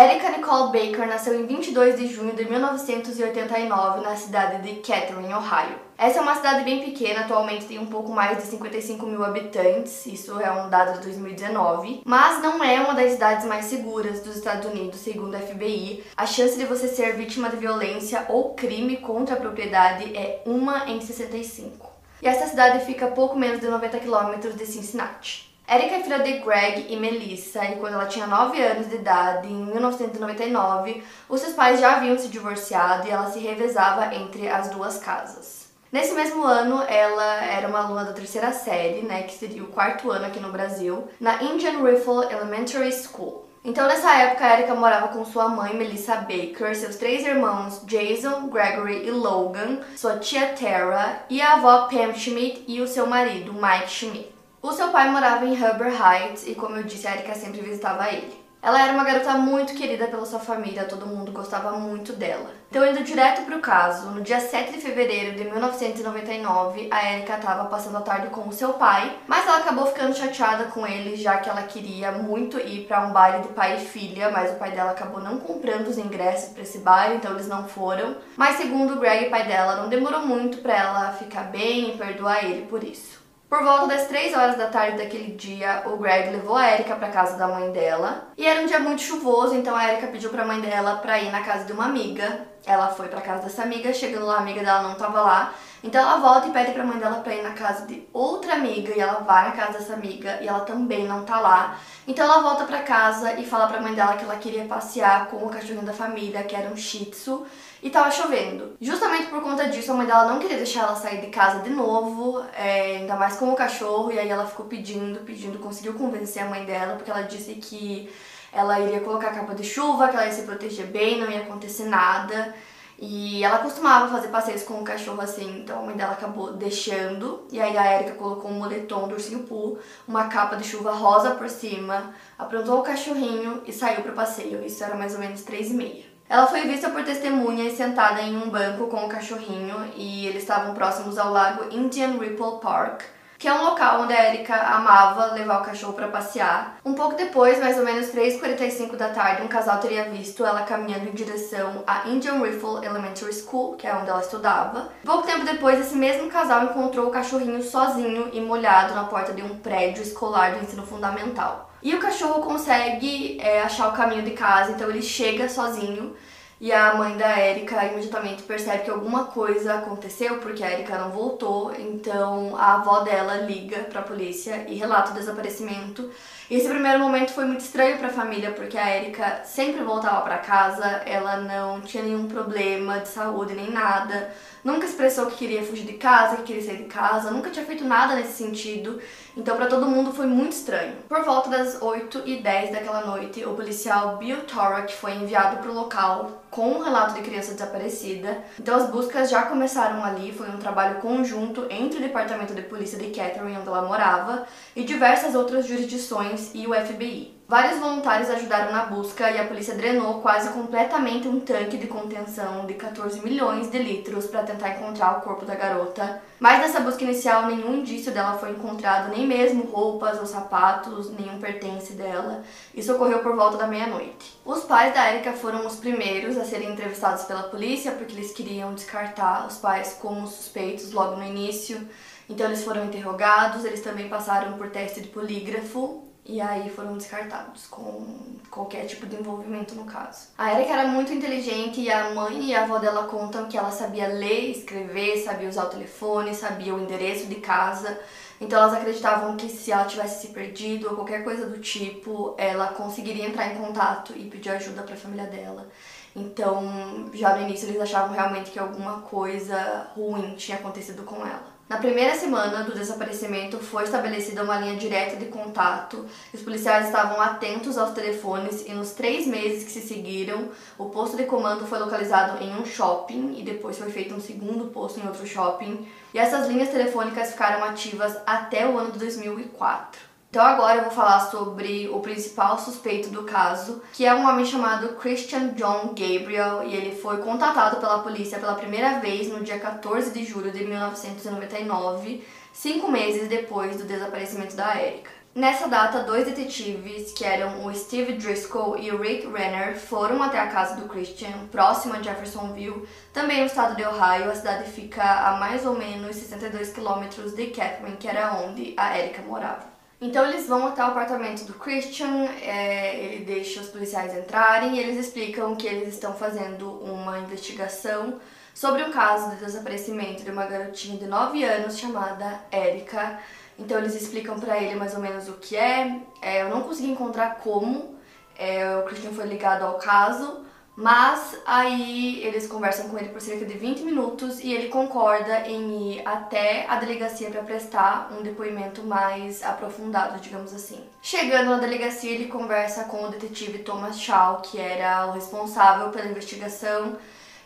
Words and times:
Erica 0.00 0.30
Nicole 0.30 0.70
Baker 0.70 1.08
nasceu 1.08 1.34
em 1.34 1.44
22 1.44 1.98
de 1.98 2.06
junho 2.06 2.32
de 2.32 2.44
1989 2.44 4.00
na 4.00 4.14
cidade 4.14 4.62
de 4.62 4.76
Kettering, 4.76 5.32
Ohio. 5.32 5.74
Essa 5.98 6.20
é 6.20 6.22
uma 6.22 6.36
cidade 6.36 6.62
bem 6.62 6.84
pequena, 6.84 7.22
atualmente 7.22 7.64
tem 7.64 7.80
um 7.80 7.86
pouco 7.86 8.12
mais 8.12 8.38
de 8.38 8.44
55 8.44 9.04
mil 9.04 9.24
habitantes, 9.24 10.06
isso 10.06 10.40
é 10.40 10.52
um 10.52 10.70
dado 10.70 11.00
de 11.00 11.04
2019, 11.04 12.02
mas 12.04 12.40
não 12.40 12.62
é 12.62 12.80
uma 12.80 12.94
das 12.94 13.14
cidades 13.14 13.44
mais 13.44 13.64
seguras 13.64 14.20
dos 14.20 14.36
Estados 14.36 14.70
Unidos, 14.70 15.00
segundo 15.00 15.34
a 15.34 15.40
FBI. 15.40 16.04
A 16.16 16.26
chance 16.26 16.56
de 16.56 16.64
você 16.64 16.86
ser 16.86 17.16
vítima 17.16 17.50
de 17.50 17.56
violência 17.56 18.24
ou 18.28 18.54
crime 18.54 18.98
contra 18.98 19.34
a 19.34 19.40
propriedade 19.40 20.16
é 20.16 20.44
1 20.46 20.90
em 20.90 21.00
65. 21.00 21.90
E 22.22 22.28
essa 22.28 22.46
cidade 22.46 22.86
fica 22.86 23.06
a 23.06 23.10
pouco 23.10 23.36
menos 23.36 23.58
de 23.58 23.66
90 23.66 23.98
quilômetros 23.98 24.54
de 24.54 24.64
Cincinnati. 24.64 25.47
Erika 25.70 25.96
é 25.96 26.02
filha 26.02 26.20
de 26.20 26.38
Greg 26.38 26.86
e 26.88 26.96
Melissa, 26.96 27.62
e 27.62 27.76
quando 27.76 27.92
ela 27.92 28.06
tinha 28.06 28.26
9 28.26 28.58
anos 28.58 28.88
de 28.88 28.94
idade, 28.94 29.48
em 29.48 29.66
1999, 29.66 31.04
os 31.28 31.42
seus 31.42 31.52
pais 31.52 31.78
já 31.78 31.96
haviam 31.96 32.18
se 32.18 32.28
divorciado 32.28 33.06
e 33.06 33.10
ela 33.10 33.30
se 33.30 33.38
revezava 33.38 34.14
entre 34.14 34.48
as 34.48 34.70
duas 34.70 34.96
casas. 34.96 35.68
Nesse 35.92 36.14
mesmo 36.14 36.42
ano, 36.42 36.82
ela 36.88 37.44
era 37.44 37.68
uma 37.68 37.80
aluna 37.80 38.06
da 38.06 38.14
terceira 38.14 38.50
série, 38.50 39.02
né, 39.02 39.24
que 39.24 39.34
seria 39.34 39.62
o 39.62 39.66
quarto 39.66 40.10
ano 40.10 40.24
aqui 40.24 40.40
no 40.40 40.50
Brasil, 40.50 41.06
na 41.20 41.42
Indian 41.42 41.82
Rifle 41.84 42.32
Elementary 42.32 42.90
School. 42.90 43.46
Então, 43.62 43.86
nessa 43.86 44.14
época, 44.14 44.46
a 44.46 44.54
Erika 44.54 44.74
morava 44.74 45.08
com 45.08 45.22
sua 45.26 45.50
mãe, 45.50 45.76
Melissa 45.76 46.16
Baker, 46.16 46.74
seus 46.74 46.96
três 46.96 47.26
irmãos, 47.26 47.82
Jason, 47.84 48.48
Gregory 48.48 49.06
e 49.06 49.10
Logan, 49.10 49.80
sua 49.94 50.16
tia 50.16 50.54
Tara 50.54 51.24
e 51.28 51.42
a 51.42 51.54
avó 51.54 51.88
Pam 51.88 52.14
Schmidt 52.14 52.64
e 52.66 52.80
o 52.80 52.88
seu 52.88 53.06
marido, 53.06 53.52
Mike 53.52 53.90
Schmidt. 53.90 54.37
O 54.60 54.72
seu 54.72 54.88
pai 54.88 55.08
morava 55.08 55.46
em 55.46 55.54
Huber 55.54 55.92
Heights 55.92 56.44
e, 56.44 56.52
como 56.52 56.76
eu 56.76 56.82
disse, 56.82 57.06
a 57.06 57.14
Erika 57.14 57.32
sempre 57.32 57.60
visitava 57.60 58.08
ele. 58.08 58.36
Ela 58.60 58.82
era 58.82 58.92
uma 58.92 59.04
garota 59.04 59.34
muito 59.34 59.72
querida 59.72 60.08
pela 60.08 60.26
sua 60.26 60.40
família, 60.40 60.84
todo 60.84 61.06
mundo 61.06 61.30
gostava 61.30 61.78
muito 61.78 62.12
dela. 62.12 62.50
Então, 62.68 62.84
indo 62.84 63.04
direto 63.04 63.42
para 63.42 63.56
o 63.56 63.60
caso, 63.60 64.10
no 64.10 64.20
dia 64.20 64.40
7 64.40 64.72
de 64.72 64.80
fevereiro 64.80 65.36
de 65.36 65.44
1999, 65.44 66.88
a 66.90 67.12
Erika 67.12 67.36
estava 67.36 67.66
passando 67.66 67.98
a 67.98 68.00
tarde 68.00 68.30
com 68.30 68.48
o 68.48 68.52
seu 68.52 68.72
pai, 68.72 69.16
mas 69.28 69.46
ela 69.46 69.58
acabou 69.58 69.86
ficando 69.86 70.16
chateada 70.16 70.64
com 70.64 70.84
ele, 70.84 71.14
já 71.14 71.36
que 71.36 71.48
ela 71.48 71.62
queria 71.62 72.10
muito 72.10 72.58
ir 72.58 72.84
para 72.88 73.06
um 73.06 73.12
baile 73.12 73.44
de 73.44 73.54
pai 73.54 73.76
e 73.76 73.86
filha, 73.86 74.28
mas 74.28 74.50
o 74.50 74.56
pai 74.56 74.72
dela 74.72 74.90
acabou 74.90 75.20
não 75.20 75.38
comprando 75.38 75.86
os 75.86 75.98
ingressos 75.98 76.48
para 76.48 76.64
esse 76.64 76.78
baile, 76.78 77.14
então 77.14 77.30
eles 77.30 77.46
não 77.46 77.68
foram. 77.68 78.16
Mas, 78.36 78.56
segundo 78.56 78.94
o 78.94 78.98
Greg, 78.98 79.30
pai 79.30 79.46
dela, 79.46 79.76
não 79.76 79.88
demorou 79.88 80.26
muito 80.26 80.58
para 80.58 80.76
ela 80.76 81.12
ficar 81.12 81.44
bem 81.44 81.90
e 81.90 81.96
perdoar 81.96 82.44
ele 82.44 82.66
por 82.66 82.82
isso. 82.82 83.27
Por 83.48 83.64
volta 83.64 83.86
das 83.86 84.06
3 84.08 84.34
horas 84.34 84.58
da 84.58 84.66
tarde 84.66 84.98
daquele 84.98 85.32
dia, 85.32 85.82
o 85.86 85.96
Greg 85.96 86.28
levou 86.28 86.54
a 86.54 86.70
Erika 86.70 86.94
para 86.94 87.08
casa 87.08 87.34
da 87.38 87.48
mãe 87.48 87.72
dela. 87.72 88.28
E 88.36 88.46
era 88.46 88.60
um 88.60 88.66
dia 88.66 88.78
muito 88.78 89.00
chuvoso, 89.00 89.54
então 89.54 89.74
a 89.74 89.90
Erika 89.90 90.08
pediu 90.08 90.28
para 90.28 90.42
a 90.42 90.46
mãe 90.46 90.60
dela 90.60 90.96
para 90.96 91.18
ir 91.18 91.32
na 91.32 91.42
casa 91.42 91.64
de 91.64 91.72
uma 91.72 91.86
amiga. 91.86 92.46
Ela 92.66 92.88
foi 92.88 93.08
para 93.08 93.22
casa 93.22 93.44
dessa 93.44 93.62
amiga, 93.62 93.90
chegando 93.94 94.26
lá 94.26 94.34
a 94.34 94.40
amiga 94.40 94.62
dela 94.62 94.82
não 94.82 94.92
estava 94.92 95.22
lá. 95.22 95.54
Então 95.82 95.98
ela 95.98 96.18
volta 96.18 96.48
e 96.48 96.50
pede 96.50 96.72
para 96.72 96.82
a 96.82 96.86
mãe 96.86 96.98
dela 96.98 97.20
para 97.20 97.34
ir 97.34 97.42
na 97.42 97.52
casa 97.52 97.86
de 97.86 98.06
outra 98.12 98.52
amiga 98.52 98.94
e 98.94 99.00
ela 99.00 99.20
vai 99.20 99.46
na 99.46 99.52
casa 99.52 99.78
dessa 99.78 99.94
amiga 99.94 100.38
e 100.42 100.48
ela 100.48 100.60
também 100.60 101.06
não 101.06 101.24
tá 101.24 101.40
lá. 101.40 101.78
Então 102.06 102.26
ela 102.26 102.42
volta 102.42 102.64
para 102.64 102.82
casa 102.82 103.32
e 103.34 103.46
fala 103.46 103.68
para 103.68 103.78
a 103.78 103.80
mãe 103.80 103.94
dela 103.94 104.16
que 104.16 104.24
ela 104.24 104.36
queria 104.36 104.66
passear 104.66 105.28
com 105.28 105.36
o 105.38 105.48
cachorrinho 105.48 105.86
da 105.86 105.94
família, 105.94 106.42
que 106.42 106.54
era 106.54 106.68
um 106.68 106.76
Shih 106.76 107.06
Tzu 107.06 107.46
e 107.82 107.90
tava 107.90 108.10
chovendo. 108.10 108.76
Justamente 108.80 109.28
por 109.28 109.42
conta 109.42 109.68
disso, 109.68 109.92
a 109.92 109.94
mãe 109.94 110.06
dela 110.06 110.32
não 110.32 110.38
queria 110.38 110.56
deixar 110.56 110.82
ela 110.82 110.96
sair 110.96 111.20
de 111.20 111.28
casa 111.28 111.60
de 111.60 111.70
novo, 111.70 112.44
é, 112.56 112.98
ainda 112.98 113.16
mais 113.16 113.36
com 113.36 113.52
o 113.52 113.56
cachorro, 113.56 114.12
e 114.12 114.18
aí 114.18 114.28
ela 114.28 114.46
ficou 114.46 114.66
pedindo, 114.66 115.20
pedindo, 115.20 115.58
conseguiu 115.58 115.94
convencer 115.94 116.42
a 116.42 116.46
mãe 116.46 116.64
dela, 116.64 116.94
porque 116.94 117.10
ela 117.10 117.22
disse 117.22 117.54
que 117.54 118.10
ela 118.52 118.80
iria 118.80 119.00
colocar 119.00 119.30
capa 119.30 119.54
de 119.54 119.64
chuva, 119.64 120.08
que 120.08 120.16
ela 120.16 120.26
ia 120.26 120.32
se 120.32 120.42
proteger 120.42 120.86
bem, 120.86 121.20
não 121.20 121.30
ia 121.30 121.42
acontecer 121.42 121.84
nada. 121.84 122.54
E 123.00 123.44
ela 123.44 123.58
costumava 123.58 124.08
fazer 124.08 124.26
passeios 124.26 124.64
com 124.64 124.80
o 124.80 124.84
cachorro 124.84 125.20
assim, 125.20 125.60
então 125.60 125.78
a 125.78 125.82
mãe 125.82 125.96
dela 125.96 126.14
acabou 126.14 126.54
deixando. 126.54 127.46
E 127.52 127.60
aí 127.60 127.78
a 127.78 127.94
Erika 127.94 128.16
colocou 128.16 128.50
um 128.50 128.54
moletom 128.54 129.06
do 129.06 129.14
ursinho 129.14 129.44
Poo, 129.44 129.78
uma 130.06 130.26
capa 130.26 130.56
de 130.56 130.64
chuva 130.64 130.90
rosa 130.90 131.36
por 131.36 131.48
cima, 131.48 132.12
aprontou 132.36 132.80
o 132.80 132.82
cachorrinho 132.82 133.62
e 133.64 133.72
saiu 133.72 134.02
pro 134.02 134.14
passeio. 134.14 134.64
Isso 134.64 134.82
era 134.82 134.96
mais 134.96 135.14
ou 135.14 135.20
menos 135.20 135.42
três 135.42 135.70
e 135.70 135.74
meia. 135.74 136.07
Ela 136.28 136.46
foi 136.46 136.60
vista 136.62 136.90
por 136.90 137.02
testemunhas 137.04 137.72
sentada 137.72 138.20
em 138.20 138.36
um 138.36 138.50
banco 138.50 138.86
com 138.88 139.06
o 139.06 139.08
cachorrinho 139.08 139.90
e 139.96 140.26
eles 140.26 140.42
estavam 140.42 140.74
próximos 140.74 141.16
ao 141.16 141.32
lago 141.32 141.74
Indian 141.74 142.18
Ripple 142.18 142.60
Park, 142.60 143.00
que 143.38 143.48
é 143.48 143.54
um 143.54 143.64
local 143.64 144.02
onde 144.02 144.12
a 144.12 144.34
Erika 144.34 144.54
amava 144.54 145.32
levar 145.32 145.62
o 145.62 145.64
cachorro 145.64 145.94
para 145.94 146.08
passear. 146.08 146.76
Um 146.84 146.92
pouco 146.92 147.14
depois, 147.14 147.58
mais 147.58 147.78
ou 147.78 147.84
menos 147.84 148.08
3h45 148.08 148.94
da 148.96 149.08
tarde, 149.08 149.42
um 149.42 149.48
casal 149.48 149.78
teria 149.78 150.10
visto 150.10 150.44
ela 150.44 150.64
caminhando 150.64 151.08
em 151.08 151.12
direção 151.12 151.82
à 151.86 152.06
Indian 152.06 152.42
Rifle 152.42 152.84
Elementary 152.84 153.32
School, 153.32 153.76
que 153.76 153.86
é 153.86 153.94
onde 153.94 154.10
ela 154.10 154.20
estudava. 154.20 154.90
Pouco 155.06 155.26
tempo 155.26 155.46
depois, 155.46 155.80
esse 155.80 155.96
mesmo 155.96 156.28
casal 156.28 156.64
encontrou 156.64 157.06
o 157.06 157.10
cachorrinho 157.10 157.62
sozinho 157.62 158.28
e 158.34 158.40
molhado 158.42 158.94
na 158.94 159.04
porta 159.04 159.32
de 159.32 159.42
um 159.42 159.56
prédio 159.60 160.02
escolar 160.02 160.52
do 160.52 160.62
ensino 160.62 160.84
fundamental. 160.84 161.67
E 161.82 161.94
o 161.94 162.00
cachorro 162.00 162.42
consegue 162.42 163.40
é, 163.40 163.62
achar 163.62 163.88
o 163.88 163.92
caminho 163.92 164.22
de 164.22 164.32
casa, 164.32 164.72
então 164.72 164.90
ele 164.90 165.02
chega 165.02 165.48
sozinho. 165.48 166.16
E 166.60 166.72
a 166.72 166.94
mãe 166.94 167.16
da 167.16 167.38
Erika 167.40 167.84
imediatamente 167.84 168.42
percebe 168.42 168.82
que 168.82 168.90
alguma 168.90 169.26
coisa 169.26 169.74
aconteceu 169.74 170.38
porque 170.38 170.64
a 170.64 170.72
Erika 170.72 170.98
não 170.98 171.10
voltou, 171.10 171.72
então 171.78 172.56
a 172.56 172.74
avó 172.74 173.00
dela 173.00 173.36
liga 173.36 173.84
para 173.84 174.00
a 174.00 174.02
polícia 174.02 174.66
e 174.68 174.74
relata 174.74 175.12
o 175.12 175.14
desaparecimento. 175.14 176.10
Esse 176.50 176.66
primeiro 176.66 176.98
momento 176.98 177.32
foi 177.32 177.44
muito 177.44 177.60
estranho 177.60 177.98
para 177.98 178.08
a 178.08 178.10
família 178.10 178.52
porque 178.52 178.78
a 178.78 178.96
Erika 178.96 179.42
sempre 179.44 179.84
voltava 179.84 180.22
para 180.22 180.38
casa, 180.38 180.86
ela 181.04 181.36
não 181.36 181.82
tinha 181.82 182.02
nenhum 182.02 182.26
problema 182.26 183.00
de 183.00 183.08
saúde 183.08 183.54
nem 183.54 183.70
nada 183.70 184.32
nunca 184.68 184.86
expressou 184.86 185.26
que 185.26 185.36
queria 185.36 185.62
fugir 185.62 185.84
de 185.84 185.94
casa, 185.94 186.36
que 186.36 186.42
queria 186.42 186.62
sair 186.62 186.78
de 186.78 186.84
casa, 186.84 187.30
nunca 187.30 187.50
tinha 187.50 187.64
feito 187.64 187.84
nada 187.84 188.14
nesse 188.14 188.32
sentido. 188.32 189.00
Então, 189.36 189.56
para 189.56 189.66
todo 189.66 189.86
mundo 189.86 190.12
foi 190.12 190.26
muito 190.26 190.52
estranho. 190.52 190.96
Por 191.08 191.24
volta 191.24 191.48
das 191.48 191.80
8 191.80 192.22
e 192.26 192.42
10 192.42 192.72
daquela 192.72 193.06
noite, 193.06 193.44
o 193.44 193.54
policial 193.54 194.16
Bill 194.16 194.42
Torok 194.42 194.92
foi 194.94 195.12
enviado 195.14 195.58
para 195.58 195.70
o 195.70 195.74
local 195.74 196.42
com 196.50 196.68
um 196.72 196.82
relato 196.82 197.14
de 197.14 197.22
criança 197.22 197.52
desaparecida. 197.52 198.38
Então, 198.58 198.76
as 198.76 198.90
buscas 198.90 199.30
já 199.30 199.42
começaram 199.42 200.04
ali. 200.04 200.32
Foi 200.32 200.48
um 200.48 200.58
trabalho 200.58 201.00
conjunto 201.00 201.66
entre 201.70 201.98
o 201.98 202.02
Departamento 202.02 202.54
de 202.54 202.62
Polícia 202.62 202.98
de 202.98 203.06
Catherine, 203.10 203.56
onde 203.56 203.68
ela 203.68 203.82
morava, 203.82 204.46
e 204.74 204.84
diversas 204.84 205.34
outras 205.34 205.66
jurisdições 205.66 206.50
e 206.54 206.66
o 206.66 206.74
FBI. 206.74 207.37
Vários 207.48 207.80
voluntários 207.80 208.28
ajudaram 208.28 208.70
na 208.70 208.84
busca 208.84 209.30
e 209.30 209.38
a 209.38 209.46
polícia 209.46 209.74
drenou 209.74 210.20
quase 210.20 210.50
completamente 210.50 211.26
um 211.26 211.40
tanque 211.40 211.78
de 211.78 211.86
contenção 211.86 212.66
de 212.66 212.74
14 212.74 213.22
milhões 213.22 213.70
de 213.70 213.78
litros 213.78 214.26
para 214.26 214.42
tentar 214.42 214.76
encontrar 214.76 215.16
o 215.16 215.22
corpo 215.22 215.46
da 215.46 215.54
garota. 215.54 216.20
Mas 216.38 216.58
nessa 216.58 216.80
busca 216.80 217.04
inicial, 217.04 217.46
nenhum 217.46 217.76
indício 217.76 218.12
dela 218.12 218.36
foi 218.36 218.50
encontrado, 218.50 219.08
nem 219.08 219.26
mesmo 219.26 219.62
roupas 219.62 220.20
ou 220.20 220.26
sapatos, 220.26 221.10
nenhum 221.10 221.40
pertence 221.40 221.94
dela. 221.94 222.42
Isso 222.74 222.92
ocorreu 222.92 223.20
por 223.20 223.34
volta 223.34 223.56
da 223.56 223.66
meia-noite. 223.66 224.38
Os 224.44 224.64
pais 224.64 224.92
da 224.92 225.10
Erika 225.10 225.32
foram 225.32 225.66
os 225.66 225.76
primeiros 225.76 226.36
a 226.36 226.44
serem 226.44 226.70
entrevistados 226.70 227.24
pela 227.24 227.44
polícia 227.44 227.92
porque 227.92 228.12
eles 228.12 228.30
queriam 228.30 228.74
descartar 228.74 229.46
os 229.46 229.56
pais 229.56 229.96
como 229.98 230.26
suspeitos 230.26 230.92
logo 230.92 231.16
no 231.16 231.24
início. 231.24 231.80
Então 232.28 232.46
eles 232.46 232.62
foram 232.62 232.84
interrogados, 232.84 233.64
eles 233.64 233.80
também 233.80 234.06
passaram 234.06 234.58
por 234.58 234.68
teste 234.68 235.00
de 235.00 235.08
polígrafo 235.08 236.07
e 236.28 236.42
aí 236.42 236.68
foram 236.68 236.98
descartados 236.98 237.66
com 237.66 238.04
qualquer 238.50 238.84
tipo 238.84 239.06
de 239.06 239.16
envolvimento 239.16 239.74
no 239.74 239.86
caso. 239.86 240.28
A 240.36 240.52
Erika 240.52 240.74
era 240.74 240.86
muito 240.86 241.10
inteligente 241.10 241.80
e 241.80 241.90
a 241.90 242.10
mãe 242.10 242.50
e 242.50 242.54
a 242.54 242.64
avó 242.64 242.78
dela 242.78 243.08
contam 243.08 243.48
que 243.48 243.56
ela 243.56 243.70
sabia 243.70 244.06
ler, 244.08 244.50
escrever, 244.50 245.16
sabia 245.16 245.48
usar 245.48 245.64
o 245.64 245.70
telefone, 245.70 246.34
sabia 246.34 246.74
o 246.74 246.80
endereço 246.80 247.26
de 247.26 247.36
casa. 247.36 247.98
Então 248.38 248.58
elas 248.58 248.74
acreditavam 248.74 249.38
que 249.38 249.48
se 249.48 249.72
ela 249.72 249.86
tivesse 249.86 250.26
se 250.26 250.34
perdido 250.34 250.88
ou 250.90 250.96
qualquer 250.96 251.24
coisa 251.24 251.46
do 251.46 251.58
tipo, 251.60 252.34
ela 252.36 252.68
conseguiria 252.68 253.26
entrar 253.26 253.50
em 253.50 253.56
contato 253.56 254.12
e 254.14 254.28
pedir 254.28 254.50
ajuda 254.50 254.82
para 254.82 254.94
a 254.94 254.98
família 254.98 255.26
dela. 255.26 255.66
Então, 256.14 257.10
já 257.14 257.36
no 257.36 257.42
início 257.42 257.68
eles 257.68 257.80
achavam 257.80 258.14
realmente 258.14 258.50
que 258.50 258.58
alguma 258.58 259.00
coisa 259.00 259.88
ruim 259.94 260.34
tinha 260.36 260.58
acontecido 260.58 261.04
com 261.04 261.16
ela. 261.16 261.57
Na 261.68 261.76
primeira 261.76 262.14
semana 262.14 262.64
do 262.64 262.72
desaparecimento 262.72 263.58
foi 263.58 263.84
estabelecida 263.84 264.42
uma 264.42 264.58
linha 264.58 264.76
direta 264.76 265.16
de 265.16 265.26
contato. 265.26 266.06
Os 266.32 266.40
policiais 266.40 266.86
estavam 266.86 267.20
atentos 267.20 267.76
aos 267.76 267.92
telefones 267.92 268.64
e 268.66 268.72
nos 268.72 268.92
três 268.92 269.26
meses 269.26 269.64
que 269.64 269.70
se 269.70 269.82
seguiram, 269.82 270.48
o 270.78 270.86
posto 270.86 271.14
de 271.14 271.24
comando 271.24 271.66
foi 271.66 271.78
localizado 271.78 272.42
em 272.42 272.56
um 272.58 272.64
shopping 272.64 273.34
e 273.36 273.42
depois 273.42 273.76
foi 273.76 273.90
feito 273.90 274.14
um 274.14 274.20
segundo 274.20 274.68
posto 274.68 274.98
em 274.98 275.06
outro 275.06 275.26
shopping. 275.26 275.86
E 276.14 276.18
essas 276.18 276.48
linhas 276.48 276.70
telefônicas 276.70 277.32
ficaram 277.32 277.62
ativas 277.62 278.16
até 278.24 278.66
o 278.66 278.78
ano 278.78 278.92
de 278.92 278.98
2004. 279.00 280.07
Então 280.30 280.44
agora 280.44 280.76
eu 280.76 280.82
vou 280.82 280.90
falar 280.90 281.20
sobre 281.30 281.88
o 281.88 282.00
principal 282.00 282.58
suspeito 282.58 283.08
do 283.08 283.22
caso, 283.22 283.82
que 283.94 284.04
é 284.04 284.14
um 284.14 284.28
homem 284.28 284.44
chamado 284.44 284.94
Christian 284.96 285.54
John 285.54 285.94
Gabriel, 285.94 286.64
e 286.64 286.76
ele 286.76 286.94
foi 286.94 287.16
contatado 287.22 287.80
pela 287.80 288.00
polícia 288.00 288.38
pela 288.38 288.54
primeira 288.54 288.98
vez 288.98 289.28
no 289.28 289.42
dia 289.42 289.58
14 289.58 290.10
de 290.10 290.26
julho 290.26 290.52
de 290.52 290.64
1999, 290.64 292.22
cinco 292.52 292.92
meses 292.92 293.26
depois 293.26 293.78
do 293.78 293.84
desaparecimento 293.84 294.54
da 294.54 294.76
Erika. 294.78 295.10
Nessa 295.34 295.66
data, 295.66 296.02
dois 296.02 296.26
detetives, 296.26 297.12
que 297.12 297.24
eram 297.24 297.64
o 297.64 297.74
Steve 297.74 298.12
Driscoll 298.14 298.76
e 298.76 298.90
o 298.90 299.00
Rick 299.00 299.26
Renner, 299.28 299.78
foram 299.78 300.22
até 300.22 300.38
a 300.38 300.48
casa 300.48 300.76
do 300.76 300.88
Christian, 300.88 301.46
próximo 301.50 301.94
a 301.94 302.02
Jeffersonville, 302.02 302.86
também 303.14 303.40
no 303.40 303.46
estado 303.46 303.76
de 303.76 303.84
Ohio. 303.84 304.30
A 304.30 304.34
cidade 304.34 304.70
fica 304.70 305.02
a 305.02 305.38
mais 305.38 305.64
ou 305.64 305.74
menos 305.74 306.16
62 306.16 306.70
quilômetros 306.74 307.32
de 307.32 307.46
Catherine, 307.46 307.96
que 307.96 308.08
era 308.08 308.34
onde 308.34 308.74
a 308.76 308.98
Erika 308.98 309.22
morava. 309.22 309.77
Então 310.00 310.24
eles 310.24 310.46
vão 310.46 310.68
até 310.68 310.82
o 310.82 310.86
apartamento 310.86 311.44
do 311.44 311.54
Christian, 311.54 312.26
é, 312.40 313.04
ele 313.04 313.24
deixa 313.24 313.60
os 313.60 313.68
policiais 313.68 314.16
entrarem 314.16 314.76
e 314.76 314.78
eles 314.78 314.96
explicam 314.96 315.56
que 315.56 315.66
eles 315.66 315.92
estão 315.92 316.14
fazendo 316.14 316.70
uma 316.70 317.18
investigação 317.18 318.20
sobre 318.54 318.84
um 318.84 318.92
caso 318.92 319.30
de 319.30 319.44
desaparecimento 319.44 320.22
de 320.22 320.30
uma 320.30 320.46
garotinha 320.46 320.96
de 320.96 321.06
9 321.06 321.42
anos 321.42 321.76
chamada 321.76 322.40
Erika. 322.52 323.18
Então 323.58 323.76
eles 323.78 324.00
explicam 324.00 324.38
para 324.38 324.62
ele 324.62 324.76
mais 324.76 324.94
ou 324.94 325.00
menos 325.00 325.28
o 325.28 325.32
que 325.32 325.56
é. 325.56 326.00
é 326.22 326.42
eu 326.42 326.48
não 326.48 326.62
consegui 326.62 326.90
encontrar 326.90 327.36
como 327.36 327.98
é, 328.38 328.76
o 328.76 328.84
Christian 328.84 329.10
foi 329.10 329.26
ligado 329.26 329.64
ao 329.64 329.78
caso, 329.78 330.44
mas 330.78 331.36
aí 331.44 332.24
eles 332.24 332.46
conversam 332.46 332.88
com 332.88 332.96
ele 332.96 333.08
por 333.08 333.20
cerca 333.20 333.44
de 333.44 333.58
20 333.58 333.80
minutos 333.80 334.38
e 334.38 334.52
ele 334.52 334.68
concorda 334.68 335.40
em 335.40 335.94
ir 335.94 336.02
até 336.06 336.66
a 336.68 336.76
delegacia 336.76 337.28
para 337.30 337.42
prestar 337.42 338.12
um 338.16 338.22
depoimento 338.22 338.84
mais 338.84 339.42
aprofundado, 339.42 340.20
digamos 340.20 340.54
assim. 340.54 340.80
Chegando 341.02 341.50
na 341.50 341.58
delegacia, 341.58 342.12
ele 342.12 342.26
conversa 342.26 342.84
com 342.84 343.02
o 343.02 343.08
detetive 343.08 343.58
Thomas 343.58 343.98
Shaw, 343.98 344.40
que 344.40 344.56
era 344.56 345.06
o 345.06 345.10
responsável 345.14 345.88
pela 345.88 346.06
investigação. 346.06 346.96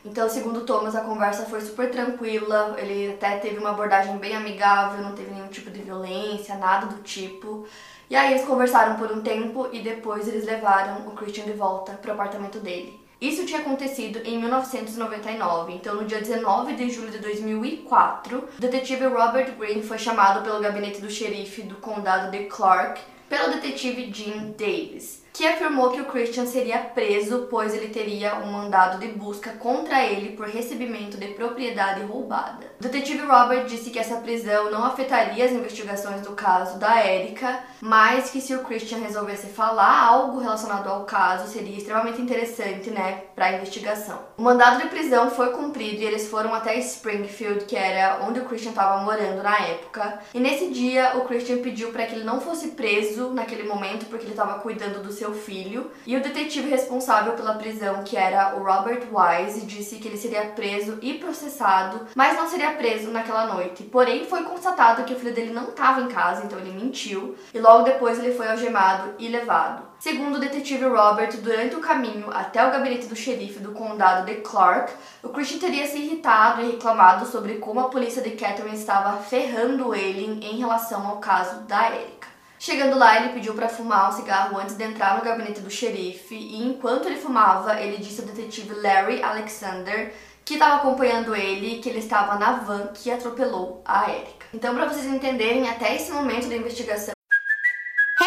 Então, 0.05 0.29
segundo 0.29 0.67
Thomas, 0.67 0.95
a 0.95 1.01
conversa 1.01 1.47
foi 1.47 1.63
super 1.63 1.91
tranquila, 1.91 2.77
ele 2.77 3.15
até 3.15 3.39
teve 3.39 3.57
uma 3.57 3.71
abordagem 3.71 4.19
bem 4.19 4.37
amigável, 4.37 5.03
não 5.03 5.15
teve 5.15 5.31
nenhum 5.31 5.49
tipo 5.49 5.71
de 5.71 5.81
violência, 5.81 6.57
nada 6.57 6.85
do 6.85 7.03
tipo. 7.03 7.67
E 8.11 8.15
aí 8.15 8.35
eles 8.35 8.45
conversaram 8.45 8.97
por 8.97 9.11
um 9.11 9.23
tempo 9.23 9.71
e 9.73 9.81
depois 9.81 10.29
eles 10.29 10.45
levaram 10.45 11.09
o 11.09 11.13
Christian 11.13 11.45
de 11.45 11.55
volta 11.55 11.93
para 11.95 12.11
o 12.11 12.13
apartamento 12.13 12.61
dele. 12.61 13.02
Isso 13.23 13.47
tinha 13.47 13.61
acontecido 13.61 14.19
em 14.25 14.37
1999, 14.37 15.75
então 15.75 15.95
no 15.95 16.05
dia 16.05 16.19
19 16.19 16.75
de 16.75 16.91
julho 16.91 17.13
de 17.13 17.21
2004, 17.21 18.49
o 18.59 18.61
detetive 18.61 19.07
Robert 19.07 19.57
Green 19.57 19.81
foi 19.81 19.97
chamado 19.97 20.43
pelo 20.43 20.59
gabinete 20.59 21.01
do 21.01 21.09
xerife 21.09 21.63
do 21.63 21.77
condado 21.77 22.33
de 22.33 22.47
Clark 22.47 23.01
pelo 23.29 23.53
detetive 23.53 24.13
Jim 24.13 24.53
Davis 24.59 25.23
que 25.33 25.47
afirmou 25.47 25.91
que 25.91 26.01
o 26.01 26.07
Christian 26.07 26.47
seria 26.47 26.79
preso, 26.79 27.47
pois 27.51 27.75
ele 27.75 27.89
teria 27.89 28.37
um 28.37 28.53
mandado 28.53 28.99
de 28.99 29.09
busca 29.09 29.53
contra 29.53 30.05
ele 30.05 30.37
por 30.37 30.47
recebimento 30.47 31.17
de 31.17 31.29
propriedade 31.29 32.03
roubada. 32.03 32.67
O 32.79 32.83
detetive 32.83 33.25
Robert 33.25 33.65
disse 33.65 33.91
que 33.91 33.99
essa 33.99 34.17
prisão 34.17 34.71
não 34.71 34.85
afetaria 34.85 35.45
as 35.45 35.53
investigações 35.53 36.21
do 36.21 36.33
caso 36.33 36.79
da 36.79 37.07
Erika, 37.07 37.61
mas 37.81 38.31
que 38.31 38.41
se 38.41 38.55
o 38.55 38.63
Christian 38.63 38.99
resolvesse 38.99 39.47
falar 39.47 40.07
algo 40.07 40.39
relacionado 40.39 40.89
ao 40.89 41.05
caso, 41.05 41.51
seria 41.51 41.79
extremamente 41.79 42.21
interessante, 42.21 42.91
né, 42.91 43.23
para 43.35 43.47
a 43.47 43.53
investigação. 43.53 44.19
O 44.37 44.43
mandado 44.43 44.83
de 44.83 44.89
prisão 44.89 45.31
foi 45.31 45.53
cumprido 45.53 46.03
e 46.03 46.05
eles 46.05 46.29
foram 46.29 46.55
até 46.55 46.77
Springfield, 46.79 47.65
que 47.65 47.77
era 47.77 48.21
onde 48.27 48.41
o 48.41 48.45
Christian 48.45 48.71
estava 48.71 49.03
morando 49.03 49.43
na 49.43 49.59
época. 49.59 50.21
E 50.35 50.41
nesse 50.41 50.69
dia, 50.69 51.17
o 51.17 51.25
Christian 51.25 51.59
pediu 51.59 51.91
para 51.91 52.07
que 52.07 52.15
ele 52.15 52.25
não 52.25 52.41
fosse 52.41 52.69
preso 52.69 53.31
naquele 53.31 53.63
momento, 53.63 54.07
porque 54.07 54.25
ele 54.25 54.33
estava 54.33 54.59
cuidando 54.59 55.03
do 55.03 55.13
seu 55.23 55.33
filho. 55.33 55.91
E 56.05 56.17
o 56.17 56.23
detetive 56.23 56.69
responsável 56.69 57.35
pela 57.35 57.55
prisão, 57.55 58.03
que 58.03 58.17
era 58.17 58.57
o 58.57 58.65
Robert 58.65 59.03
Wise, 59.13 59.65
disse 59.65 59.97
que 59.97 60.09
ele 60.09 60.17
seria 60.17 60.47
preso 60.47 60.99
e 61.01 61.15
processado, 61.15 62.07
mas 62.15 62.37
não 62.37 62.49
seria 62.49 62.73
preso 62.73 63.11
naquela 63.11 63.47
noite. 63.47 63.85
Porém, 63.85 64.27
foi 64.27 64.43
constatado 64.43 65.05
que 65.05 65.15
o 65.15 65.19
filho 65.19 65.35
dele 65.35 65.53
não 65.53 65.69
estava 65.69 66.01
em 66.01 66.09
casa, 66.09 66.45
então 66.45 66.59
ele 66.59 66.73
mentiu. 66.73 67.37
E 67.55 67.61
logo 67.61 67.85
depois 67.85 68.19
ele 68.19 68.35
foi 68.35 68.49
algemado 68.49 69.15
e 69.19 69.29
levado. 69.29 69.93
Segundo 70.01 70.35
o 70.35 70.41
detetive 70.41 70.85
Robert, 70.87 71.37
durante 71.41 71.77
o 71.77 71.81
caminho 71.81 72.29
até 72.33 72.67
o 72.67 72.73
gabinete 72.73 73.07
do 73.07 73.15
xerife 73.15 73.61
do 73.61 73.71
condado 73.71 74.27
de 74.27 74.41
Clark, 74.41 74.93
o 75.23 75.29
Christian 75.29 75.61
teria 75.61 75.87
se 75.87 75.99
irritado 75.99 76.61
e 76.61 76.73
reclamado 76.73 77.25
sobre 77.27 77.59
como 77.59 77.79
a 77.79 77.89
polícia 77.89 78.21
de 78.21 78.31
Catherine 78.33 78.77
estava 78.77 79.23
ferrando 79.23 79.95
ele 79.95 80.45
em 80.45 80.59
relação 80.59 81.07
ao 81.07 81.19
caso 81.19 81.61
da 81.61 81.93
Erika. 81.93 82.22
Chegando 82.65 82.97
lá, 82.97 83.17
ele 83.17 83.33
pediu 83.33 83.55
para 83.55 83.69
fumar 83.69 84.09
um 84.09 84.13
cigarro 84.13 84.57
antes 84.57 84.77
de 84.77 84.85
entrar 84.85 85.19
no 85.19 85.25
gabinete 85.25 85.61
do 85.61 85.69
xerife, 85.69 86.37
e 86.37 86.63
enquanto 86.63 87.07
ele 87.07 87.17
fumava, 87.17 87.81
ele 87.81 87.97
disse 87.97 88.21
ao 88.21 88.27
detetive 88.29 88.73
Larry 88.75 89.21
Alexander 89.21 90.15
que 90.45 90.55
estava 90.55 90.77
acompanhando 90.77 91.35
ele 91.35 91.81
que 91.81 91.89
ele 91.89 91.99
estava 91.99 92.39
na 92.39 92.59
van 92.59 92.87
que 92.95 93.11
atropelou 93.11 93.83
a 93.85 94.09
Erika. 94.09 94.47
Então, 94.55 94.77
para 94.77 94.87
vocês 94.89 95.07
entenderem, 95.07 95.69
até 95.69 95.97
esse 95.97 96.13
momento 96.13 96.49
da 96.49 96.55
investigação, 96.55 97.15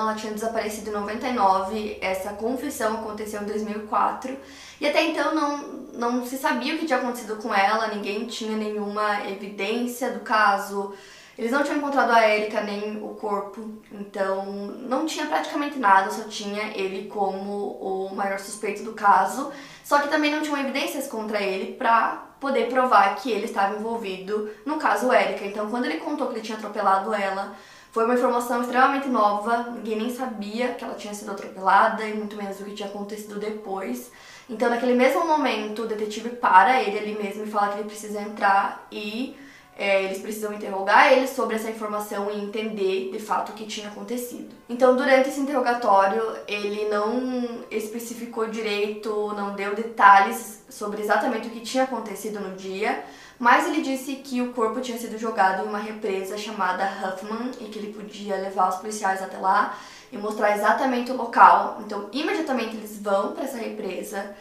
Ela 0.00 0.14
tinha 0.14 0.32
desaparecido 0.32 0.90
em 0.90 0.92
99, 0.92 1.98
essa 2.00 2.30
confissão 2.30 2.94
aconteceu 2.94 3.42
em 3.42 3.46
2004 3.46 4.36
e 4.80 4.86
até 4.86 5.02
então 5.04 5.34
não, 5.34 5.58
não 5.94 6.26
se 6.26 6.36
sabia 6.36 6.74
o 6.74 6.78
que 6.78 6.86
tinha 6.86 6.98
acontecido 6.98 7.36
com 7.36 7.54
ela, 7.54 7.88
ninguém 7.88 8.26
tinha 8.26 8.56
nenhuma 8.56 9.28
evidência 9.28 10.10
do 10.10 10.20
caso, 10.20 10.92
eles 11.38 11.50
não 11.50 11.62
tinham 11.62 11.78
encontrado 11.78 12.10
a 12.10 12.28
Erika 12.28 12.60
nem 12.60 13.02
o 13.02 13.08
corpo, 13.10 13.78
então 13.92 14.44
não 14.88 15.06
tinha 15.06 15.26
praticamente 15.26 15.78
nada, 15.78 16.10
só 16.10 16.24
tinha 16.24 16.76
ele 16.76 17.08
como 17.08 17.78
o 17.80 18.14
maior 18.14 18.38
suspeito 18.38 18.82
do 18.82 18.92
caso, 18.92 19.52
só 19.82 20.00
que 20.00 20.08
também 20.08 20.30
não 20.30 20.42
tinham 20.42 20.58
evidências 20.58 21.06
contra 21.06 21.40
ele 21.40 21.74
pra 21.74 22.24
poder 22.40 22.68
provar 22.68 23.16
que 23.16 23.30
ele 23.30 23.46
estava 23.46 23.76
envolvido 23.76 24.50
no 24.66 24.76
caso 24.76 25.12
Erika. 25.12 25.44
Então 25.44 25.70
quando 25.70 25.86
ele 25.86 25.98
contou 25.98 26.28
que 26.28 26.34
ele 26.34 26.42
tinha 26.42 26.58
atropelado 26.58 27.14
ela, 27.14 27.56
foi 27.94 28.04
uma 28.06 28.14
informação 28.14 28.60
extremamente 28.60 29.08
nova, 29.08 29.70
ninguém 29.70 29.96
nem 29.96 30.10
sabia 30.10 30.74
que 30.74 30.82
ela 30.82 30.94
tinha 30.94 31.14
sido 31.14 31.30
atropelada 31.30 32.04
e 32.04 32.12
muito 32.12 32.34
menos 32.34 32.58
o 32.58 32.64
que 32.64 32.72
tinha 32.74 32.88
acontecido 32.88 33.38
depois. 33.38 34.10
Então, 34.50 34.68
naquele 34.68 34.94
mesmo 34.94 35.24
momento, 35.24 35.82
o 35.82 35.86
detetive 35.86 36.30
para 36.30 36.82
ele 36.82 36.98
ali 36.98 37.16
mesmo 37.16 37.44
e 37.44 37.46
fala 37.46 37.68
que 37.68 37.78
ele 37.78 37.88
precisa 37.88 38.20
entrar 38.20 38.84
e 38.90 39.36
é, 39.78 40.02
eles 40.02 40.18
precisam 40.18 40.52
interrogar 40.52 41.12
ele 41.12 41.28
sobre 41.28 41.54
essa 41.54 41.70
informação 41.70 42.32
e 42.32 42.40
entender 42.40 43.12
de 43.12 43.20
fato 43.20 43.50
o 43.50 43.54
que 43.54 43.64
tinha 43.64 43.86
acontecido. 43.86 44.52
Então, 44.68 44.96
durante 44.96 45.28
esse 45.28 45.38
interrogatório, 45.38 46.20
ele 46.48 46.88
não 46.88 47.64
especificou 47.70 48.48
direito, 48.48 49.32
não 49.36 49.54
deu 49.54 49.72
detalhes 49.72 50.64
sobre 50.68 51.00
exatamente 51.00 51.46
o 51.46 51.50
que 51.52 51.60
tinha 51.60 51.84
acontecido 51.84 52.40
no 52.40 52.56
dia, 52.56 53.04
mas 53.38 53.66
ele 53.66 53.82
disse 53.82 54.16
que 54.16 54.40
o 54.40 54.52
corpo 54.52 54.80
tinha 54.80 54.98
sido 54.98 55.18
jogado 55.18 55.64
em 55.64 55.68
uma 55.68 55.78
represa 55.78 56.38
chamada 56.38 56.84
Huffman 56.84 57.50
e 57.60 57.64
que 57.64 57.78
ele 57.78 57.92
podia 57.92 58.36
levar 58.36 58.68
os 58.68 58.76
policiais 58.76 59.22
até 59.22 59.36
lá 59.36 59.76
e 60.12 60.16
mostrar 60.16 60.56
exatamente 60.56 61.10
o 61.10 61.16
local. 61.16 61.80
Então, 61.84 62.08
imediatamente 62.12 62.76
eles 62.76 62.98
vão 63.00 63.32
para 63.32 63.44
essa 63.44 63.58
represa. 63.58 64.34